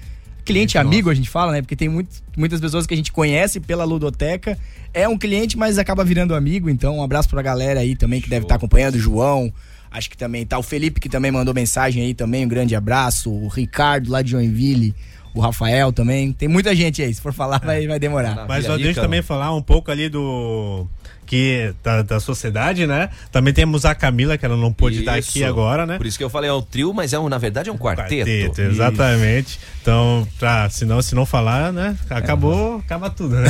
[0.48, 1.62] cliente amigo, a gente fala, né?
[1.62, 4.58] Porque tem muito, muitas pessoas que a gente conhece pela ludoteca.
[4.94, 6.70] É um cliente, mas acaba virando amigo.
[6.70, 8.96] Então, um abraço pra galera aí também que deve estar acompanhando.
[8.96, 9.54] O João,
[9.92, 10.58] acho que também tá.
[10.58, 12.46] O Felipe, que também mandou mensagem aí também.
[12.46, 13.30] Um grande abraço.
[13.30, 14.96] O Ricardo lá de Joinville.
[15.36, 16.32] O Rafael também.
[16.32, 17.14] Tem muita gente aí.
[17.14, 18.48] Se for falar, vai, vai demorar.
[18.48, 20.88] Mas só deixa eu também falar um pouco ali do.
[21.28, 23.10] Que da, da sociedade, né?
[23.32, 25.46] Também temos a Camila, que ela não pôde estar aqui Isso.
[25.46, 25.98] agora, né?
[25.98, 27.78] Por isso que eu falei, é um trio, mas é um, na verdade é um
[27.78, 28.26] quarteto.
[28.30, 29.60] Quarteto, exatamente.
[29.82, 31.96] Então, pra, se, não, se não falar, né?
[32.10, 33.48] Acabou, acaba tudo, né?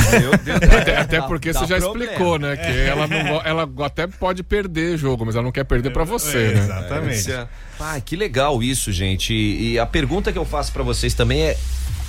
[0.80, 2.10] Até, até porque Dá você já problema.
[2.12, 2.56] explicou, né?
[2.56, 2.86] Que É.
[2.88, 6.58] ela, não, ela até pode perder jogo, mas ela não quer perder pra você, né?
[6.64, 7.32] Exatamente.
[7.80, 9.32] Ah, que legal isso, gente.
[9.32, 11.56] E, e a pergunta que eu faço pra vocês também é: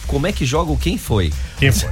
[0.09, 1.31] como é que joga o quem foi?
[1.59, 1.89] Quem foi?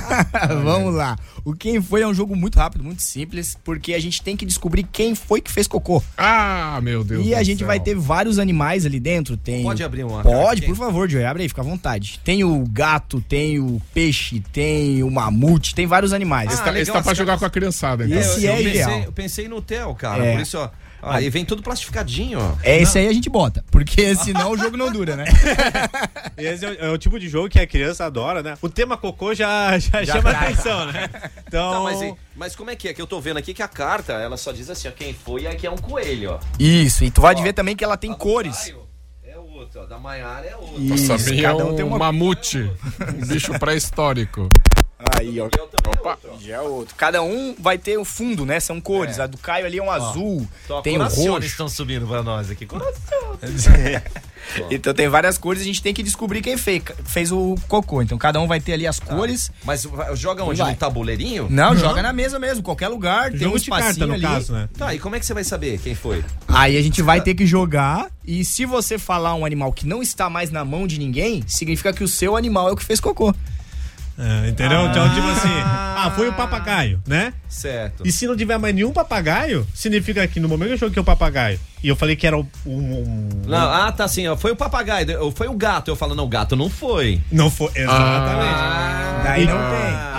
[0.62, 1.16] Vamos lá.
[1.44, 4.44] O Quem Foi é um jogo muito rápido, muito simples, porque a gente tem que
[4.44, 6.02] descobrir quem foi que fez cocô.
[6.16, 7.66] Ah, meu Deus E a gente céu.
[7.66, 9.34] vai ter vários animais ali dentro.
[9.36, 11.24] Tem Pode abrir uma Pode, por favor, Joey.
[11.24, 12.20] Abre aí, fica à vontade.
[12.22, 16.52] Tem o gato, tem o peixe, tem o mamute, tem vários animais.
[16.52, 18.18] Esse tá, esse tá pra jogar com a criançada, então.
[18.18, 18.90] Esse eu, é eu ideal.
[18.90, 20.24] pensei, eu pensei no Theo, cara.
[20.24, 20.32] É.
[20.34, 20.68] Por isso, ó.
[21.00, 22.54] Ah, e vem tudo plastificadinho, ó.
[22.62, 25.24] É esse aí a gente bota, porque senão o jogo não dura, né?
[26.36, 28.56] Esse é o, é o tipo de jogo que a criança adora, né?
[28.62, 31.08] O tema cocô já, já, Já chama atenção, né?
[31.48, 31.72] Então.
[31.72, 32.92] Tá, mas, mas como é que é?
[32.94, 35.42] Que eu tô vendo aqui que a carta, ela só diz assim, ó, quem foi,
[35.42, 36.38] e aqui é um coelho, ó.
[36.58, 38.74] Isso, e tu vai ver também que ela tem cores.
[39.24, 39.86] É outro, ó.
[39.86, 40.82] Da Maiara é outro.
[40.82, 42.70] Isso, Nossa, é cada um um tem uma- mamute.
[43.22, 44.50] Um bicho pré-histórico.
[45.16, 45.48] Aí, ó.
[45.98, 46.94] Opa, já é outro.
[46.96, 48.60] Cada um vai ter um fundo, né?
[48.60, 49.18] São cores.
[49.18, 51.38] A do Caio ali é um azul, Tó, tem o roxo.
[51.44, 52.66] estão subindo pra nós aqui.
[54.70, 58.00] Então tem várias cores e a gente tem que descobrir quem fez, fez o cocô.
[58.00, 59.50] Então cada um vai ter ali as cores.
[59.62, 60.62] Mas joga onde?
[60.62, 61.48] No tabuleirinho?
[61.50, 64.22] Não, joga na mesa mesmo, qualquer lugar, tem um Jogo de carta, espacinho no ali.
[64.22, 64.68] caso, né?
[64.76, 66.24] Tá, e como é que você vai saber quem foi?
[66.46, 70.02] Aí a gente vai ter que jogar e se você falar um animal que não
[70.02, 73.00] está mais na mão de ninguém, significa que o seu animal é o que fez
[73.00, 73.34] cocô.
[74.20, 74.84] É, entendeu?
[74.86, 77.32] Então, tipo assim, ah, foi o papagaio, né?
[77.48, 78.02] Certo.
[78.04, 81.04] E se não tiver mais nenhum papagaio, significa que no momento que eu joguei o
[81.04, 82.44] papagaio e eu falei que era um.
[82.66, 84.36] um- Não, ah, tá assim, ó.
[84.36, 85.88] Foi o papagaio, eu- foi o gato.
[85.88, 87.20] Eu falo, não, o gato não foi.
[87.30, 89.22] Não foi, exatamente.
[89.24, 89.70] Daí não Ah,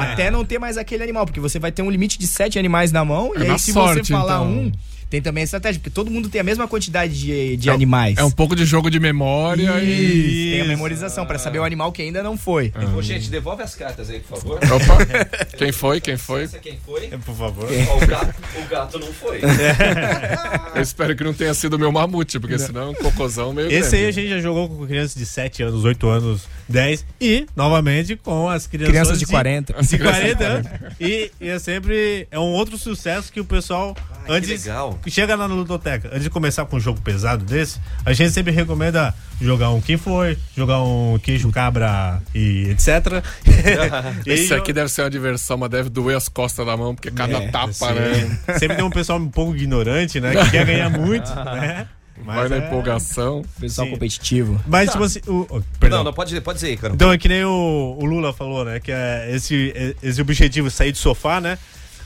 [0.06, 0.12] tem.
[0.14, 2.92] Até não ter mais aquele animal, porque você vai ter um limite de sete animais
[2.94, 3.34] na mão.
[3.36, 4.48] É e aí, se sorte, você falar então.
[4.50, 4.72] um,
[5.10, 8.18] tem também a estratégia, porque todo mundo tem a mesma quantidade de, de É animais.
[8.18, 10.52] É um pouco de jogo de memória Isso, e.
[10.52, 12.72] Tem a memorização, pra saber o animal que ainda não foi.
[12.96, 14.58] Ô, gente, devolve as cartas aí, por favor.
[14.58, 15.26] Opa,
[15.58, 16.00] quem foi?
[16.00, 16.44] Quem foi?
[16.44, 17.08] É quem foi?
[17.08, 17.68] Por favor.
[17.70, 19.42] O, gato, o gato não foi.
[20.76, 23.72] Eu espero que não tenha sido o meu mamute, porque senão é um cocôzão meio
[23.72, 24.22] Esse aí a grande.
[24.22, 28.68] gente já jogou com crianças de 7 anos, 8 anos, 10 e, novamente, com as
[28.68, 29.74] crianças, Crianças de 40.
[29.82, 30.68] De 40 anos.
[31.00, 35.00] E, e é sempre é um outro sucesso que o pessoal, que antes legal.
[35.02, 38.32] que chega lá na ludoteca, antes de começar com um jogo pesado desse, a gente
[38.32, 43.24] sempre recomenda jogar um quem foi, jogar um queijo cabra e etc.
[44.26, 47.12] E Esse aqui deve ser uma diversão, mas deve doer as costas da mão, porque
[47.12, 47.94] cada É, tapa, sim.
[47.94, 48.40] né?
[48.58, 50.36] Sempre tem um pessoal um pouco ignorante, né?
[50.36, 51.88] Que quer ganhar muito, né?
[52.24, 53.44] Vai na é- empolgação.
[53.60, 53.94] Pessoal Sim.
[53.94, 54.62] competitivo.
[54.68, 54.92] Mas, Tá.
[54.94, 55.20] tipo assim.
[55.28, 56.00] O, perdão.
[56.00, 56.94] Não, não, pode dizer, pode dizer, cara.
[56.94, 58.80] Então é que nem o, o Lula falou, né?
[58.80, 61.58] Que é esse, esse objetivo sair do sofá, né?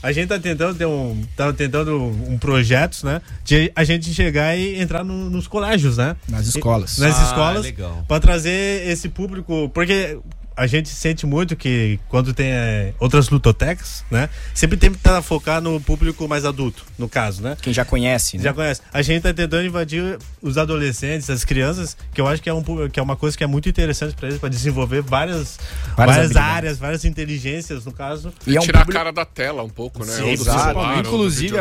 [0.02, 1.22] A gente tá tentando ter um.
[1.34, 3.22] Tá tentando um projeto, né?
[3.42, 6.14] De a gente chegar e entrar no- nos colégios, né?
[6.28, 6.98] Nas escolas.
[6.98, 7.62] E- nas Ah, escolas.
[7.64, 8.04] legal.
[8.06, 9.70] Pra trazer esse público.
[9.72, 10.18] Porque
[10.56, 14.28] a gente sente muito que quando tem é, outras lutotecas, né?
[14.54, 17.56] Sempre tem que tentar focar no público mais adulto, no caso, né?
[17.60, 18.44] Quem já conhece, né?
[18.44, 18.80] Já conhece.
[18.92, 22.62] A gente tá tentando invadir os adolescentes, as crianças, que eu acho que é, um,
[22.88, 25.58] que é uma coisa que é muito interessante para eles, para desenvolver várias,
[25.96, 28.32] Várias várias, áreas, várias inteligências, no caso.
[28.46, 30.12] E, é um tirar público- a cara da tela um pouco, né?
[30.12, 30.60] Sim, Ou do exato.
[30.62, 31.56] celular, ou do inclusive,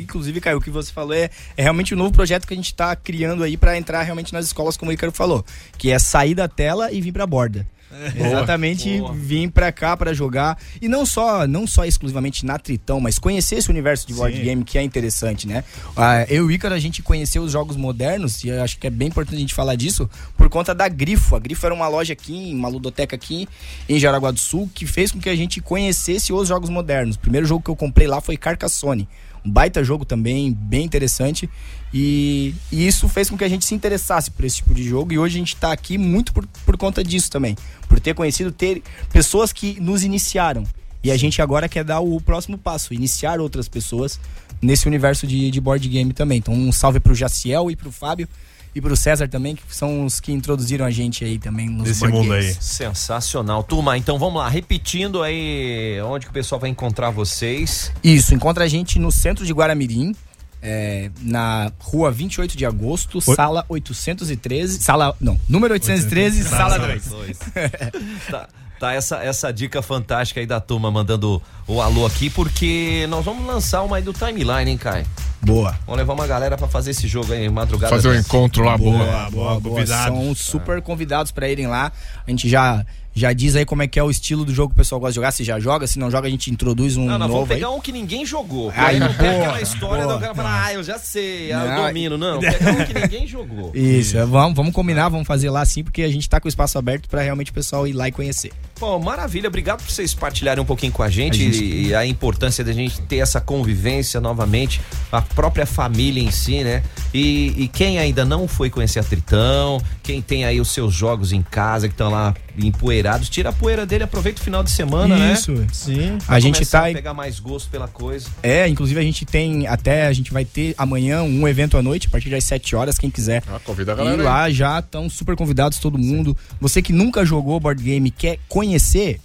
[0.00, 2.72] inclusive, Caio, o que você falou é, é realmente um novo projeto que a gente
[2.74, 5.44] tá criando aí pra entrar realmente nas escolas, como o Ícaro falou,
[5.76, 7.66] que é sair da tela e vir pra borda.
[7.90, 8.26] Boa.
[8.28, 13.18] Exatamente, vir pra cá pra jogar e não só, não só exclusivamente na Tritão, mas
[13.18, 14.42] conhecer esse universo de board Sim.
[14.42, 15.64] game que é interessante, né?
[15.96, 18.86] Ah, eu e o Ícaro a gente conheceu os jogos modernos e eu acho que
[18.86, 21.34] é bem importante a gente falar disso por conta da Grifo.
[21.34, 23.48] A Grifo era uma loja aqui, uma ludoteca aqui
[23.88, 27.16] em Jaraguá do Sul que fez com que a gente conhecesse os jogos modernos.
[27.16, 29.08] O primeiro jogo que eu comprei lá foi Carcassonne.
[29.44, 31.48] Um baita jogo também, bem interessante.
[31.92, 35.12] E, e isso fez com que a gente se interessasse por esse tipo de jogo.
[35.12, 37.56] E hoje a gente tá aqui muito por, por conta disso também.
[37.88, 38.82] Por ter conhecido ter
[39.12, 40.64] pessoas que nos iniciaram.
[41.02, 44.18] E a gente agora quer dar o próximo passo, iniciar outras pessoas
[44.60, 46.38] nesse universo de, de board game também.
[46.38, 48.28] Então um salve pro Jaciel e pro Fábio
[48.74, 52.00] e pro César também, que são os que introduziram a gente aí também nos Nesse
[52.00, 52.46] board mundo games.
[52.46, 52.54] aí.
[52.62, 53.62] Sensacional.
[53.62, 57.92] Turma, então vamos lá, repetindo aí onde que o pessoal vai encontrar vocês.
[58.02, 60.14] Isso, encontra a gente no centro de Guaramirim,
[60.62, 63.34] é, na rua 28 de agosto, Oi?
[63.34, 64.82] sala 813.
[64.82, 65.14] Sala.
[65.20, 67.38] Não, número 813, sala 2.
[68.30, 68.48] tá,
[68.78, 73.46] tá essa, essa dica fantástica aí da turma mandando o alô aqui, porque nós vamos
[73.46, 75.04] lançar uma aí do timeline, hein, Kai?
[75.40, 75.78] Boa.
[75.86, 77.94] Vamos levar uma galera pra fazer esse jogo aí, madrugada.
[77.94, 78.98] Fazer um encontro lá, boa.
[78.98, 79.86] Boa, boa, boa.
[79.86, 81.92] São super convidados pra irem lá.
[82.26, 82.84] A gente já,
[83.18, 85.12] já diz aí como é que é o estilo do jogo que o pessoal gosta
[85.12, 85.32] de jogar.
[85.32, 87.58] Se já joga, se não joga, a gente introduz um Não, vamos novo aí.
[87.58, 88.70] pegar um que ninguém jogou.
[88.74, 90.14] Aí, Aí não boa, aquela história boa.
[90.16, 91.86] do cara falar, ah, eu já sei, eu Não.
[91.86, 92.16] domino.
[92.18, 93.72] Não, pegar um que ninguém jogou.
[93.74, 96.48] Isso, é, vamos, vamos combinar, vamos fazer lá sim, porque a gente tá com o
[96.48, 98.52] espaço aberto pra realmente o pessoal ir lá e conhecer.
[98.78, 101.94] Pô, maravilha, obrigado por vocês partilharem um pouquinho com a gente, A gente- E, e
[101.94, 106.82] a importância da gente ter essa convivência novamente, a própria família em si, né?
[107.12, 111.32] E, e quem ainda não foi conhecer a Tritão, quem tem aí os seus jogos
[111.32, 115.16] em casa que estão lá empoeirados, tira a poeira dele, aproveita o final de semana,
[115.16, 115.32] né?
[115.32, 115.54] Isso.
[115.72, 116.18] Sim.
[116.28, 116.86] A gente tá.
[116.88, 118.28] a pegar mais gosto pela coisa.
[118.42, 122.06] É, inclusive a gente tem até, a gente vai ter amanhã um evento à noite,
[122.06, 123.42] a partir das 7 horas, quem quiser.
[123.48, 124.16] Ah, convida a E galera.
[124.22, 124.24] aí.
[124.24, 126.36] lá já estão super convidados todo mundo.
[126.60, 128.67] Você que nunca jogou board game, quer conhecer,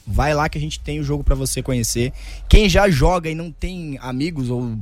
[0.06, 2.14] vai lá que a gente tem o jogo pra você conhecer.
[2.48, 4.78] Quem já joga e não tem amigos ou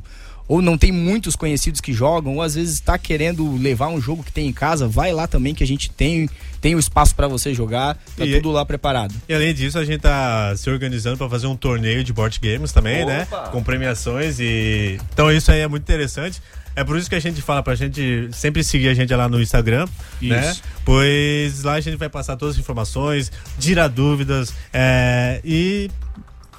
[0.48, 4.22] ou não tem muitos conhecidos que jogam, ou às vezes está querendo levar um jogo
[4.22, 7.26] que tem em casa, vai lá também que a gente tem tem o espaço para
[7.28, 9.16] você jogar, tá E- tudo lá preparado.
[9.30, 12.74] E além disso, a gente tá se organizando para fazer um torneio de board games
[12.74, 13.24] também, né?
[13.32, 13.48] Opa!
[13.50, 16.42] Com premiações e então isso aí é muito interessante.
[16.76, 19.42] É por isso que a gente fala pra gente sempre seguir a gente lá no
[19.42, 19.88] Instagram,
[20.22, 20.50] né?
[20.52, 20.62] Isso.
[20.86, 25.90] Pois lá a gente vai passar todas as informações, tirar dúvidas é, e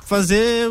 [0.05, 0.71] fazer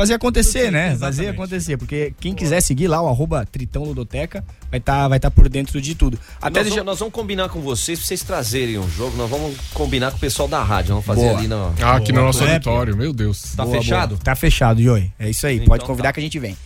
[0.00, 0.92] Fazer acontecer, né?
[0.92, 1.16] Exatamente.
[1.16, 5.30] Fazer acontecer, porque quem quiser seguir lá o arroba Tritão Ludoteca vai estar vai tá
[5.30, 6.18] por dentro de tudo.
[6.40, 9.14] Até nós, deixa- vamos, nós vamos combinar com vocês pra vocês trazerem um jogo.
[9.18, 10.90] Nós vamos combinar com o pessoal da rádio.
[10.94, 11.38] Vamos fazer Boa.
[11.38, 11.72] ali na.
[11.82, 12.50] Ah, aqui no nosso Boa.
[12.52, 13.54] auditório, meu Deus.
[13.54, 14.08] Tá Boa, fechado?
[14.14, 14.20] boa.
[14.24, 15.12] Tá fechado, Joey.
[15.18, 15.56] É isso aí.
[15.56, 15.86] Então Pode tá.
[15.86, 16.56] convidar que a gente vem.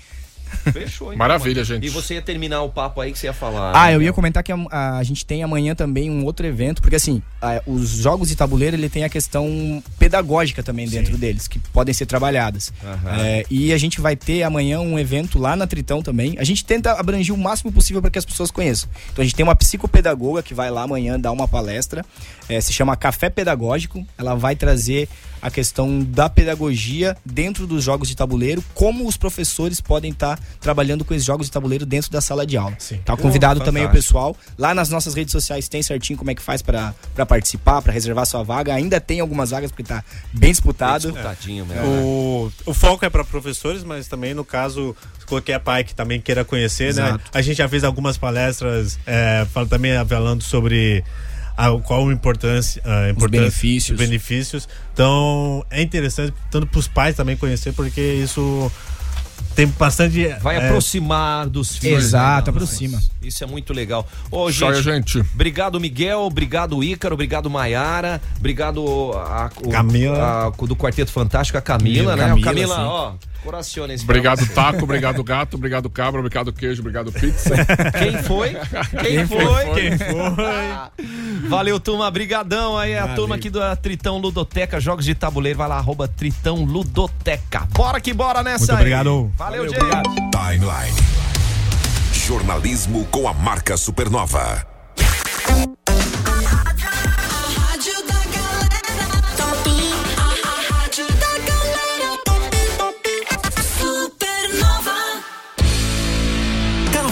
[0.72, 1.64] Fechou, então, Maravilha, mano.
[1.64, 1.86] gente.
[1.86, 3.72] E você ia terminar o papo aí que você ia falar.
[3.74, 6.96] Ah, eu ia comentar que a, a gente tem amanhã também um outro evento, porque
[6.96, 11.58] assim, a- os jogos de tabuleiro ele tem a questão pedagógica também dentro deles, que
[11.58, 12.72] podem ser trabalhadas.
[13.18, 16.36] É, e a gente vai ter amanhã um evento lá na Tritão também.
[16.38, 18.88] A gente tenta abranger o máximo possível para que as pessoas conheçam.
[19.12, 22.04] Então a gente tem uma psicopedagoga que vai lá amanhã dar uma palestra,
[22.48, 24.04] é, se chama Café Pedagógico.
[24.18, 25.08] Ela vai trazer
[25.44, 31.04] a questão da pedagogia dentro dos jogos de tabuleiro, como os professores podem estar trabalhando
[31.04, 32.74] com esses jogos de tabuleiro dentro da sala de aula.
[33.04, 34.34] Tá convidado Oh, também o pessoal.
[34.58, 36.94] Lá nas nossas redes sociais tem certinho como é que faz para
[37.28, 38.72] participar, para reservar sua vaga.
[38.74, 41.02] Ainda tem algumas vagas porque tá bem disputado.
[41.12, 41.84] disputadinho mesmo.
[41.86, 46.44] O, o foco é para professores, mas também no caso qualquer pai que também queira
[46.44, 47.08] conhecer, né?
[47.08, 47.30] Exato.
[47.34, 51.04] A gente já fez algumas palestras, é, fala- também falando sobre
[51.56, 54.00] a, qual a importância, a importância benefícios.
[54.00, 54.68] os benefícios.
[54.92, 58.70] Então é interessante tanto para os pais também conhecer, porque isso
[59.54, 60.28] tem bastante.
[60.40, 62.04] Vai é, aproximar dos filhos.
[62.04, 62.58] Exato, né?
[62.58, 63.00] Não, aproxima.
[63.22, 64.06] Isso é muito legal.
[64.30, 65.20] Ô, gente, gente.
[65.20, 66.20] Obrigado, Miguel.
[66.20, 67.14] Obrigado, Ícaro.
[67.14, 68.20] Obrigado, Maiara.
[68.36, 70.48] Obrigado, a, o- Camila.
[70.48, 72.28] a- do Quarteto Fantástico, a Camila, né?
[72.28, 73.12] Camila, Camila, ó,
[73.92, 77.54] esse Obrigado, taco, obrigado, gato, obrigado, cabra, obrigado, queijo, obrigado, pizza.
[77.98, 78.54] Quem foi?
[79.02, 79.44] Quem, Quem foi?
[79.44, 79.74] foi?
[79.74, 81.48] Quem foi?
[81.48, 82.10] Valeu, turma.
[82.10, 82.96] Brigadão aí.
[82.96, 85.58] A turma aqui da Tritão Ludoteca, jogos de tabuleiro.
[85.58, 87.68] Vai lá, arroba Tritão Ludoteca.
[87.72, 88.76] Bora que bora nessa Muito aí.
[88.76, 89.32] obrigado.
[89.36, 90.30] Valeu, Valeu, gente.
[90.30, 91.14] Timeline.
[92.12, 94.73] Jornalismo com a marca Supernova.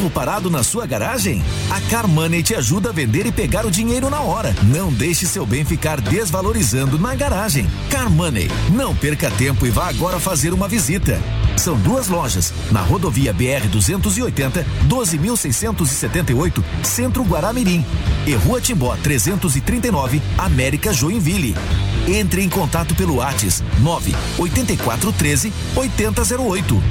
[0.03, 1.45] Carro parado na sua garagem?
[1.71, 4.53] A Car Money te ajuda a vender e pegar o dinheiro na hora.
[4.65, 7.71] Não deixe seu bem ficar desvalorizando na garagem.
[7.89, 8.51] Car Money.
[8.75, 11.21] Não perca tempo e vá agora fazer uma visita.
[11.57, 17.87] São duas lojas, na rodovia BR 280, 12.678, Centro Guaramirim.
[18.27, 21.55] E Rua Timbó 339, América Joinville.
[22.09, 26.83] Entre em contato pelo WhatsApp 9 8413 8008.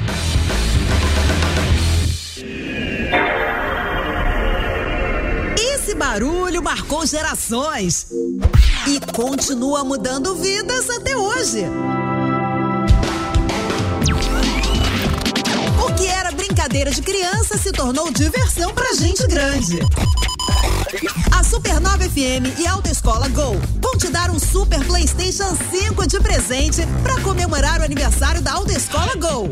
[6.12, 8.08] Barulho marcou gerações
[8.86, 11.64] e continua mudando vidas até hoje.
[15.82, 19.78] O que era brincadeira de criança se tornou diversão pra gente grande.
[21.30, 26.82] A Supernova FM e Autoescola Go vão te dar um Super PlayStation 5 de presente
[27.02, 29.48] para comemorar o aniversário da Autoescola Go.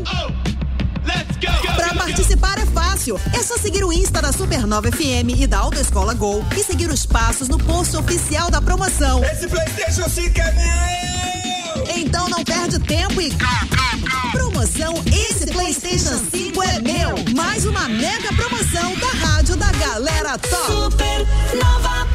[1.75, 3.19] Para participar é fácil.
[3.33, 7.05] É só seguir o Insta da Supernova FM e da Autoescola Go e seguir os
[7.05, 9.23] passos no post oficial da promoção.
[9.25, 11.97] Esse PlayStation 5 é meu!
[11.97, 13.31] Então não perde tempo e.
[14.31, 17.35] Promoção Esse PlayStation 5 é meu!
[17.35, 20.91] Mais uma mega promoção da Rádio da Galera Top!
[20.91, 22.07] Supernova.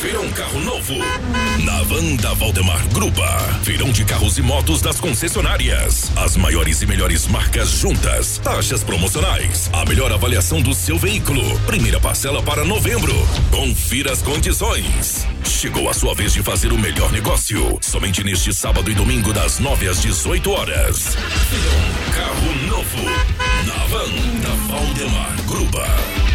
[0.00, 0.94] Verão carro novo.
[1.64, 3.26] Na Vanda Valdemar Grupa.
[3.62, 6.12] Verão de carros e motos das concessionárias.
[6.16, 8.38] As maiores e melhores marcas juntas.
[8.38, 9.68] Taxas promocionais.
[9.72, 11.42] A melhor avaliação do seu veículo.
[11.66, 13.12] Primeira parcela para novembro.
[13.50, 15.26] Confira as condições.
[15.44, 17.76] Chegou a sua vez de fazer o melhor negócio.
[17.80, 21.16] Somente neste sábado e domingo, das 9 às 18 horas.
[21.50, 23.04] Verão carro novo.
[23.66, 26.27] Na Vanda Valdemar Grupa.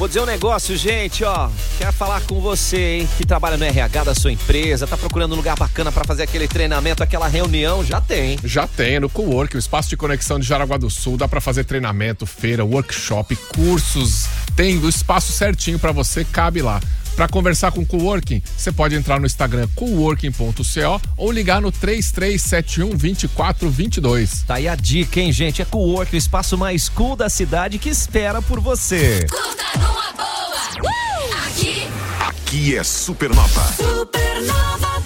[0.00, 1.50] Vou dizer um negócio, gente, ó.
[1.76, 5.36] Quero falar com você, hein, que trabalha no RH da sua empresa, tá procurando um
[5.36, 8.38] lugar bacana pra fazer aquele treinamento, aquela reunião, já tem.
[8.42, 11.64] Já tem no Cowork, o espaço de conexão de Jaraguá do Sul, dá pra fazer
[11.64, 14.24] treinamento, feira, workshop, cursos,
[14.56, 16.80] tem o espaço certinho pra você, cabe lá.
[17.16, 22.90] Pra conversar com o Coworking, você pode entrar no Instagram coworking.co ou ligar no 3371
[22.90, 24.42] 2422.
[24.46, 25.60] Tá aí a dica, hein, gente?
[25.62, 29.26] É Cowork, o espaço mais cool da cidade que espera por você.
[29.28, 30.90] Curta numa boa.
[30.90, 31.46] Uh!
[31.46, 31.88] Aqui,
[32.20, 33.72] Aqui é Supernova.
[33.72, 35.02] Supernova.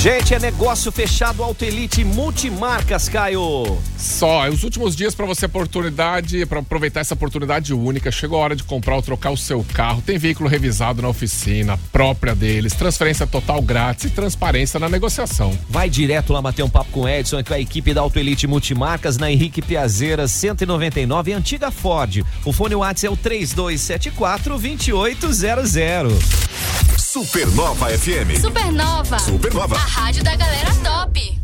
[0.00, 3.76] Gente, é negócio fechado Auto Elite Multimarcas, Caio.
[3.98, 8.10] Só, é os últimos dias para você oportunidade, para aproveitar essa oportunidade única.
[8.10, 10.00] Chegou a hora de comprar ou trocar o seu carro.
[10.00, 15.52] Tem veículo revisado na oficina própria deles, transferência total grátis e transparência na negociação.
[15.68, 18.18] Vai direto lá bater um papo com o Edson e com a equipe da Auto
[18.18, 22.24] Elite Multimarcas na Henrique Piazeira 199, antiga Ford.
[22.46, 26.89] O fone WhatsApp é o 3274 2800.
[27.12, 28.40] Supernova FM.
[28.40, 29.18] Supernova.
[29.18, 29.74] Supernova.
[29.74, 31.40] A rádio da galera top.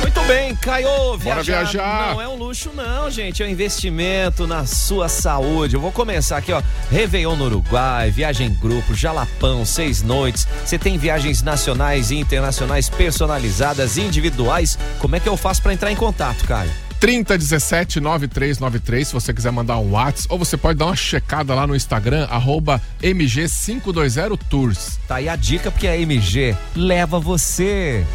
[0.00, 2.12] Muito bem, Caio, Bora viajar.
[2.12, 5.76] Não é um luxo não, gente, é um investimento na sua saúde.
[5.76, 6.60] Eu vou começar aqui, ó,
[6.90, 10.44] Réveillon no Uruguai, viagem em grupo, Jalapão, seis noites.
[10.64, 14.76] Você tem viagens nacionais e internacionais personalizadas, individuais.
[14.98, 16.81] Como é que eu faço para entrar em contato, Caio?
[17.02, 21.66] 3017 9393, se você quiser mandar um WhatsApp, ou você pode dar uma checada lá
[21.66, 24.98] no Instagram, arroba MG520Tours.
[25.08, 28.06] Tá aí a dica, porque a MG leva você.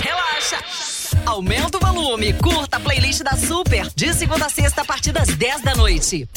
[0.00, 0.93] Relaxa!
[1.26, 5.28] Aumenta o volume, curta a playlist da Super, de segunda a sexta a partir das
[5.28, 6.28] 10 da noite.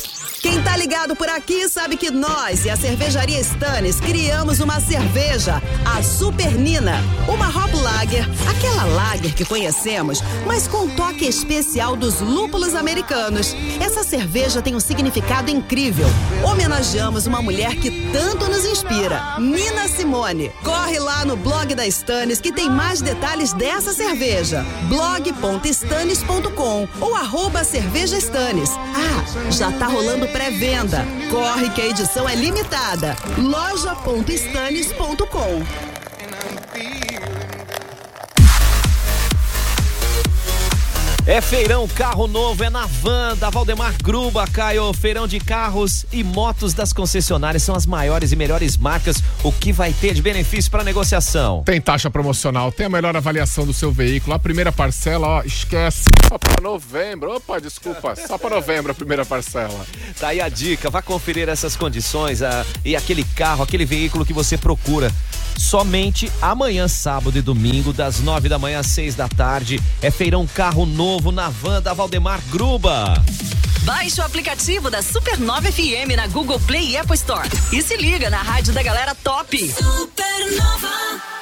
[0.42, 5.62] Quem tá ligado por aqui sabe que nós e a cervejaria Stannis criamos uma cerveja,
[5.86, 7.02] a Super Nina.
[7.28, 13.56] Uma hop lager, aquela lager que conhecemos, mas com toque especial dos lúpulos americanos.
[13.82, 16.08] Essa cerveja tem um significado incrível.
[16.44, 20.50] Homenageamos uma mulher que tanto nos inspira, Nina Simone.
[20.64, 24.66] Corre lá no blog da Stannis que tem mais detalhes dessa cerveja.
[24.84, 28.72] blog.stannis.com ou arroba cerveja Stannis.
[28.72, 31.06] Ah, já tá rolando pré-venda.
[31.30, 33.16] Corre que a edição é limitada.
[33.38, 35.97] loja.stannis.com
[41.28, 44.94] É feirão carro novo, é na van da Valdemar Gruba, Caio.
[44.94, 49.22] Feirão de carros e motos das concessionárias são as maiores e melhores marcas.
[49.44, 51.64] O que vai ter de benefício para negociação?
[51.66, 54.34] Tem taxa promocional, tem a melhor avaliação do seu veículo.
[54.36, 56.06] A primeira parcela, ó, esquece.
[56.30, 57.36] Só para novembro.
[57.36, 58.16] Opa, desculpa.
[58.16, 59.86] Só para novembro a primeira parcela.
[60.18, 64.32] Tá aí a dica, vá conferir essas condições ah, e aquele carro, aquele veículo que
[64.32, 65.12] você procura.
[65.58, 70.48] Somente amanhã, sábado e domingo, das nove da manhã às seis da tarde, é feirão
[70.48, 73.14] carro novo na van da Valdemar Gruba.
[73.84, 77.48] Baixe o aplicativo da Supernova FM na Google Play e Apple Store.
[77.72, 79.58] E se liga na rádio da galera top.
[79.72, 81.37] Supernova.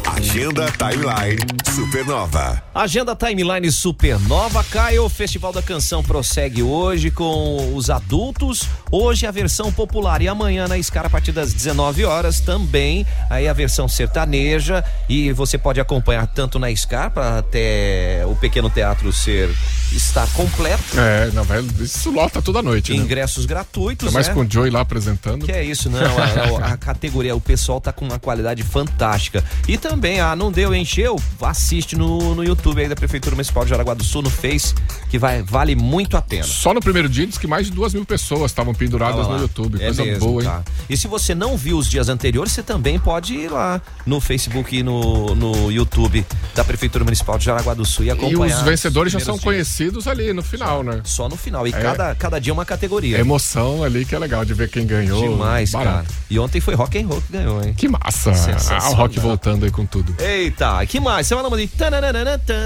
[0.06, 1.36] Agenda Timeline
[1.74, 2.62] Supernova.
[2.74, 5.04] Agenda Timeline Supernova, Caio.
[5.04, 8.66] O Festival da Canção prossegue hoje com os adultos.
[8.90, 13.06] Hoje a versão popular e amanhã na Escara a partir das 19 horas também.
[13.28, 19.12] Aí a versão sertaneja e você pode acompanhar tanto na Escara até o pequeno teatro
[19.12, 19.50] ser
[19.92, 20.82] estar completo.
[20.98, 22.98] É, não, vai, isso lota toda noite, né?
[22.98, 24.34] Ingressos gratuitos, Ainda mais né?
[24.34, 25.44] com o Joey lá apresentando.
[25.44, 25.98] Que é isso, não.
[26.00, 29.42] A, a- a categoria, o pessoal tá com uma qualidade fantástica.
[29.66, 31.20] E também, ah, não deu, encheu?
[31.40, 34.74] Assiste no, no YouTube aí da Prefeitura Municipal de Jaraguá do Sul, no Face,
[35.08, 36.44] que vai, vale muito a pena.
[36.44, 39.76] Só no primeiro dia diz que mais de duas mil pessoas estavam penduradas no YouTube.
[39.80, 40.48] É Coisa mesmo, boa, hein?
[40.48, 40.62] tá.
[40.88, 44.76] E se você não viu os dias anteriores, você também pode ir lá no Facebook
[44.76, 46.24] e no, no YouTube
[46.54, 48.56] da Prefeitura Municipal de Jaraguá do Sul e E acompanhar.
[48.58, 51.00] os vencedores já os são primeiros conhecidos ali no final, né?
[51.04, 51.66] Só no final.
[51.66, 51.72] E É.
[51.80, 53.18] cada, cada dia uma categoria.
[53.18, 55.20] Emoção ali que é legal de ver quem ganhou.
[55.30, 56.08] Demais, Barato.
[56.08, 56.18] cara.
[56.30, 57.74] E ontem foi Rock and Roll que ganhou, hein?
[57.74, 58.32] Que massa.
[58.70, 60.14] Ah, o rock voltando aí com tudo.
[60.22, 61.28] Eita, que mais?
[61.28, 61.34] De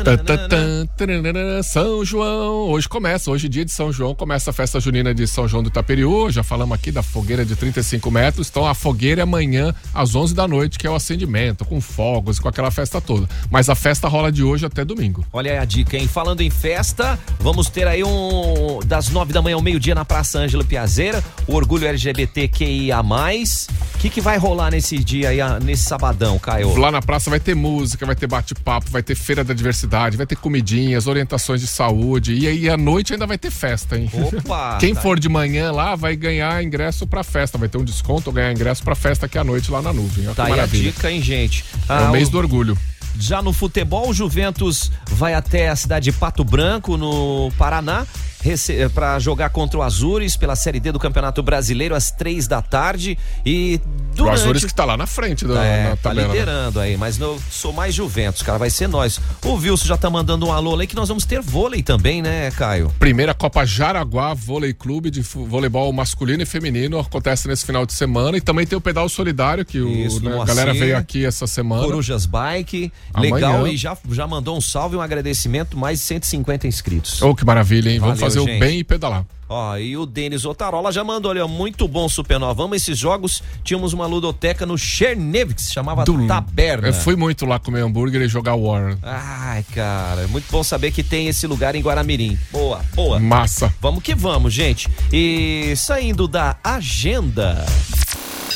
[0.05, 4.53] Tã, tã, tã, tararara, São João, hoje começa, hoje dia de São João, começa a
[4.53, 8.49] festa junina de São João do Itaperiú, já falamos aqui da fogueira de 35 metros,
[8.49, 12.39] então a fogueira é amanhã às 11 da noite, que é o acendimento, com fogos,
[12.39, 13.29] com aquela festa toda.
[13.51, 15.25] Mas a festa rola de hoje até domingo.
[15.33, 16.07] Olha aí a dica, hein?
[16.09, 17.19] Falando em festa, volta.
[17.41, 21.23] Vamos ter aí um das nove da manhã ao meio-dia na Praça Ângela Piazeira.
[21.47, 23.01] O orgulho LGBTQIA.
[23.01, 26.77] O que, que vai rolar nesse dia aí, ah, nesse sabadão, Caio?
[26.77, 30.27] Lá na praça vai ter música, vai ter bate-papo, vai ter feira da diversidade, vai
[30.27, 32.35] ter comidinhas, orientações de saúde.
[32.35, 34.11] E aí à noite ainda vai ter festa, hein?
[34.13, 34.79] Opa!
[34.81, 35.01] Quem tá.
[35.01, 37.59] for de manhã lá vai ganhar ingresso pra festa.
[37.59, 40.27] Vai ter um desconto ou ganhar ingresso pra festa aqui à noite lá na nuvem.
[40.27, 41.65] Olha Tá aí a dica, hein, gente?
[41.89, 42.77] É Ah, o mês o- do orgulho.
[43.19, 48.07] Já no futebol, o Juventus vai até a cidade de Pato Branco, no Paraná,
[48.95, 53.19] para jogar contra o Azures pela Série D do Campeonato Brasileiro às três da tarde.
[53.45, 53.81] E
[54.13, 54.35] O durante...
[54.35, 56.29] Azures que tá lá na frente da, É, na tá tabela.
[56.29, 56.33] né?
[56.35, 59.21] liderando aí, mas eu sou mais Juventus, cara, vai ser nós.
[59.45, 62.51] O Wilson já tá mandando um alô aí que nós vamos ter vôlei também, né,
[62.53, 62.93] Caio?
[62.99, 68.37] Primeira Copa Jaraguá Vôlei Clube de voleibol masculino e feminino acontece nesse final de semana
[68.37, 71.25] e também tem o pedal solidário que o, Isso, né, no a galera veio aqui
[71.25, 71.83] essa semana.
[71.85, 73.35] Corujas Bike, Amanhã.
[73.35, 77.21] legal, e já, já mandou um salve e um agradecimento, mais de 150 inscritos.
[77.23, 77.99] Oh, que maravilha, hein?
[77.99, 78.57] Vamos Valeu, fazer gente.
[78.57, 79.25] o bem e pedalar.
[79.49, 82.55] Ó, e o Denis Otarola já mandou ali, ó, muito bom Supernova.
[82.55, 83.43] Vamos esses jogos.
[83.63, 86.89] Tínhamos uma ludoteca no Chernevik, que se chamava Taberna.
[86.89, 88.97] Eu fui muito lá comer hambúrguer e jogar War.
[89.03, 92.39] Ai, cara, é muito bom saber que tem esse lugar em Guaramirim.
[92.51, 93.21] Boa, boa.
[93.21, 93.75] Massa.
[93.79, 94.89] Vamos que vamos, gente.
[95.13, 97.67] E saindo da agenda.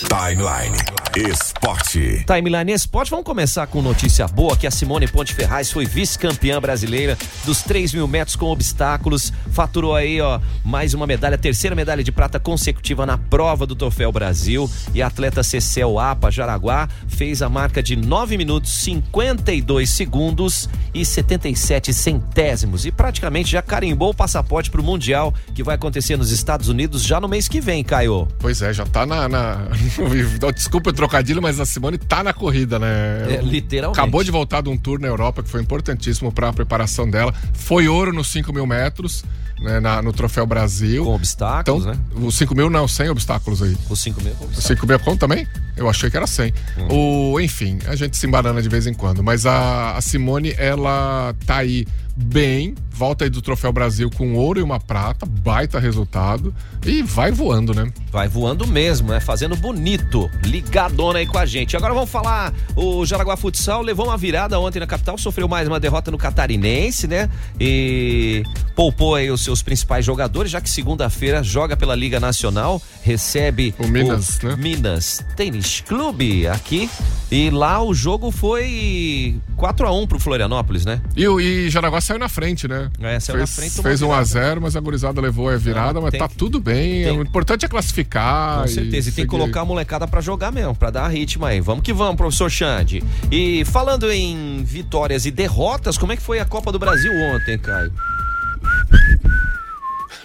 [0.04, 0.76] Timeline
[1.16, 2.24] Esporte.
[2.26, 7.16] Timeline Esporte, vamos começar com notícia boa que a Simone Ponte Ferraz foi vice-campeã brasileira
[7.46, 12.12] dos 3 mil metros com obstáculos, faturou aí ó mais uma medalha, terceira medalha de
[12.12, 17.48] prata consecutiva na prova do Troféu Brasil e a atleta Cecel Apa Jaraguá fez a
[17.48, 24.70] marca de 9 minutos 52 segundos e 77 centésimos e praticamente já carimbou o passaporte
[24.70, 28.28] para o Mundial que vai acontecer nos Estados Unidos já no mês que vem, Caio.
[28.38, 29.26] Pois é, já tá na.
[29.26, 29.56] na-
[30.54, 32.86] Desculpa o trocadilho, mas a Simone tá na corrida, né?
[33.34, 33.98] É, literalmente.
[34.00, 37.32] Acabou de voltar de um tour na Europa que foi importantíssimo para a preparação dela.
[37.52, 39.24] Foi ouro nos 5 mil metros.
[39.58, 41.02] Né, na- no Troféu Brasil.
[41.02, 42.26] Com obstáculos, então, né?
[42.26, 43.74] Os 5 mil não, sem obstáculos aí.
[43.88, 45.46] Os 5 mil Os 5 mil conta também?
[45.74, 46.52] Eu achei que era 100.
[46.90, 49.22] O, enfim, a gente se embanana de vez em quando.
[49.22, 54.58] Mas a, a Simone, ela tá aí bem, volta aí do Troféu Brasil com ouro
[54.58, 56.54] e uma prata, baita resultado.
[56.84, 57.92] E vai voando, né?
[58.10, 59.20] Vai voando mesmo, né?
[59.20, 60.30] Fazendo bonito.
[60.44, 61.76] Ligadona aí com a gente.
[61.76, 62.54] Agora vamos falar.
[62.74, 67.06] O Jaraguá Futsal levou uma virada ontem na capital, sofreu mais uma derrota no Catarinense,
[67.06, 67.28] né?
[67.60, 68.42] E
[68.74, 73.86] poupou aí os seus principais jogadores, já que segunda-feira joga pela Liga Nacional, recebe O
[73.88, 74.56] Minas, né?
[74.56, 76.88] Minas Tênis Clube aqui.
[77.30, 81.00] E lá o jogo foi 4 a 1 pro Florianópolis, né?
[81.16, 82.90] E, o- e Jaraguá saiu na frente, né?
[83.00, 84.22] É, saiu fez, na frente, Fez um virada.
[84.22, 87.04] a 0 mas a gurizada levou a virada, Não, mas tem tá tudo bem.
[87.04, 88.62] tem- O importante é classificar.
[88.62, 89.08] Com certeza.
[89.08, 91.60] E, tem que colocar a molecada pra jogar mesmo, pra dar ritmo aí.
[91.60, 93.02] Vamos que vamos, professor Xande.
[93.30, 97.58] E falando em vitórias e derrotas, como é que foi a Copa do Brasil ontem,
[97.58, 97.92] Caio?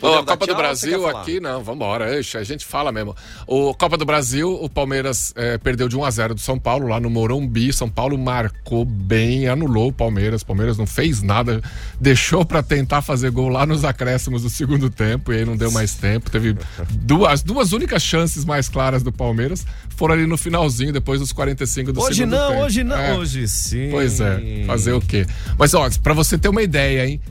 [0.02, 3.16] A Podemos dar Copa do Brasil aqui, não, vambora, ixi, a gente fala mesmo.
[3.46, 6.88] O Copa do Brasil, o Palmeiras eh, perdeu de 1 a 0 do São Paulo
[6.88, 7.72] lá no Morumbi.
[7.72, 10.42] São Paulo marcou bem, anulou o Palmeiras.
[10.42, 11.62] O Palmeiras não fez nada,
[12.00, 15.72] deixou pra tentar fazer gol lá nos acréscimos do segundo tempo e aí não deu
[15.72, 16.32] mais tempo.
[16.32, 16.58] Teve
[16.90, 21.32] duas, as duas únicas chances mais claras do Palmeiras foram ali no finalzinho, depois dos
[21.32, 22.62] 45 do Hoje segundo não, tempo.
[22.64, 23.14] hoje não, É.
[23.14, 23.90] hoje sim.
[23.92, 25.28] Pois é, fazer o quê?
[25.60, 27.22] Mas ó, pra você ter uma ideia, hein?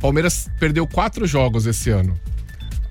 [0.00, 2.18] Palmeiras perdeu quatro jogos esse ano.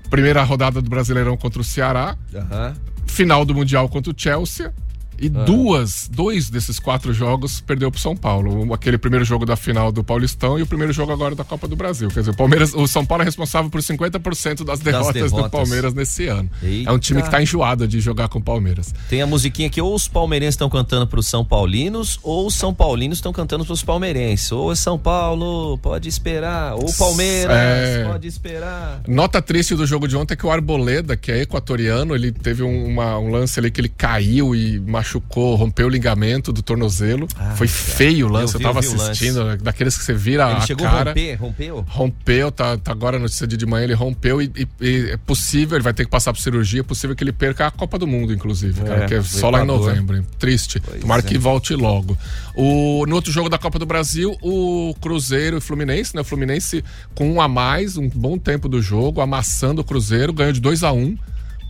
[0.08, 2.74] Primeira rodada do Brasileirão contra o Ceará, Aham.
[3.06, 4.72] final do Mundial contra o Chelsea.
[5.20, 5.44] E Ah.
[5.44, 8.72] duas, dois desses quatro jogos perdeu pro São Paulo.
[8.72, 11.76] Aquele primeiro jogo da final do Paulistão e o primeiro jogo agora da Copa do
[11.76, 12.08] Brasil.
[12.08, 15.50] Quer dizer, o, Palmeiras, o São Paulo é responsável por 50% das derrotas, do derrotas.
[15.50, 16.48] Palmeiras nesse ano.
[16.62, 16.88] Eita.
[16.90, 18.94] É um time que tá enjoado de jogar com o Palmeiras.
[19.08, 22.72] Tem a musiquinha que ou os palmeirenses estão cantando pros São Paulinos, ou os São
[22.72, 24.50] Paulinos estão cantando pros palmeirenses.
[24.52, 26.74] Ou é São Paulo, pode esperar.
[26.74, 28.04] Ou Palmeiras, É.
[28.04, 29.02] pode esperar.
[29.06, 32.62] Nota triste do jogo de ontem é que o Arboleda, que é equatoriano, ele teve
[32.62, 37.26] um, uma- um lance ali que ele caiu e machucou, rompeu o ligamento do tornogelo.
[37.56, 39.10] Foi feio o lance, Eu eu, vi, tava eu vi o lance.
[39.10, 41.10] assistindo, daqueles que você vira Ele a chegou cara.
[41.10, 41.84] a romper, rompeu?
[41.88, 45.16] Rompeu, tá, tá agora a notícia de de manhã, ele rompeu e, e- e é
[45.18, 47.98] possível, ele vai ter que passar por cirurgia, é possível que ele perca a Copa
[47.98, 50.24] do Mundo, inclusive, cara, É, que é só lá em novembro.
[50.38, 50.80] Triste.
[50.80, 51.24] Tomara é.
[51.24, 52.16] que volte logo.
[52.54, 56.22] O, no outro jogo da Copa do Brasil, o Cruzeiro e o Fluminense, né?
[56.22, 56.82] O Fluminense
[57.14, 60.82] com um a mais, um bom tempo do jogo, amassando o Cruzeiro, ganhou de 2
[60.82, 61.18] a 1 um.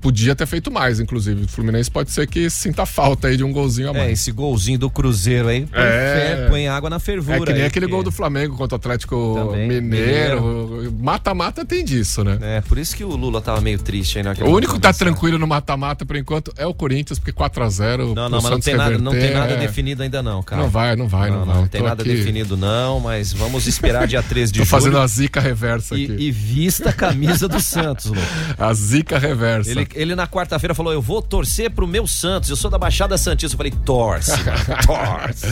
[0.00, 1.44] Podia ter feito mais, inclusive.
[1.44, 4.08] O Fluminense pode ser que sinta falta aí de um golzinho a mais.
[4.08, 6.36] É, esse golzinho do Cruzeiro aí põe, É.
[6.36, 7.36] fé- põe água na fervura.
[7.36, 10.92] É que nem aí, aquele que- gol do Flamengo contra o Atlético Também, Mineiro.
[10.98, 12.38] Mata-mata tem disso, né?
[12.40, 14.92] É, por isso que o Lula tava meio triste aí naquele O único que tá
[14.92, 18.14] tranquilo no mata-mata por enquanto é o Corinthians, porque 4x0.
[18.14, 20.60] Não, não, mas não tem, nada, não tem nada definido ainda não, cara.
[20.60, 20.64] é.
[20.64, 21.54] Não vai, não vai, não, vai.
[21.56, 24.70] Não tem Tô nada aqui- definido não, mas vamos esperar dia 13 de Tô julho.
[24.70, 26.16] fazendo a zica reversa e, aqui.
[26.18, 28.16] e vista a camisa do Santos, Lu.
[28.58, 29.70] A zica reversa.
[29.70, 33.16] Ele, ele na quarta-feira falou: Eu vou torcer pro meu Santos, eu sou da Baixada
[33.18, 33.54] Santista.
[33.54, 35.46] Eu falei: Torce, mano, torce.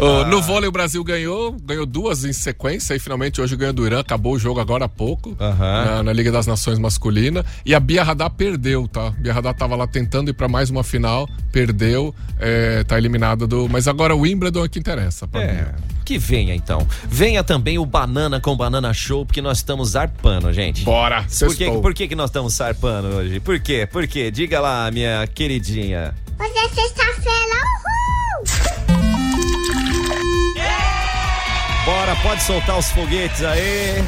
[0.00, 0.24] Ah.
[0.28, 4.00] No vôlei o Brasil ganhou, ganhou duas em sequência e finalmente hoje ganhou do Irã,
[4.00, 8.02] acabou o jogo agora há pouco na, na Liga das Nações masculina e a Bia
[8.02, 9.08] Haddad perdeu, tá?
[9.08, 13.46] A Bia Haddad tava lá tentando ir pra mais uma final, perdeu, é, tá eliminada
[13.46, 15.74] do, mas agora o Wimbledon é que interessa pra É, Bia.
[16.04, 16.86] que venha então.
[17.08, 20.84] Venha também o Banana com Banana Show, porque nós estamos zarpando, gente.
[20.84, 23.40] Bora, Por que, por que, que nós estamos zarpando hoje?
[23.48, 23.88] Por quê?
[23.90, 24.30] Por quê?
[24.30, 26.14] Diga lá, minha queridinha.
[26.38, 28.44] Hoje é sexta-feira, uhul!
[31.86, 34.04] Bora, pode soltar os foguetes aí.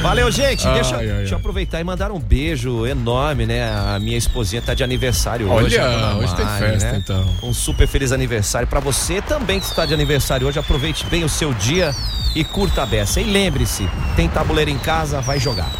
[0.00, 0.66] Valeu, gente.
[0.66, 3.70] Ai, deixa, ai, deixa eu aproveitar e mandar um beijo enorme, né?
[3.70, 5.76] A minha esposinha tá de aniversário hoje.
[5.78, 7.02] Olha, a dona hoje tem Mari, festa, né?
[7.04, 7.34] então.
[7.42, 10.58] Um super feliz aniversário pra você também que está de aniversário hoje.
[10.58, 11.94] Aproveite bem o seu dia
[12.34, 13.20] e curta a beça.
[13.20, 15.70] E lembre-se, tem tabuleiro em casa, vai jogar.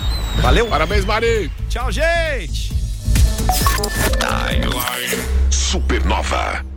[0.42, 0.66] Valeu?
[0.66, 1.50] Parabéns, Mari!
[1.70, 2.79] Tchau, gente!
[5.50, 6.69] Supernova.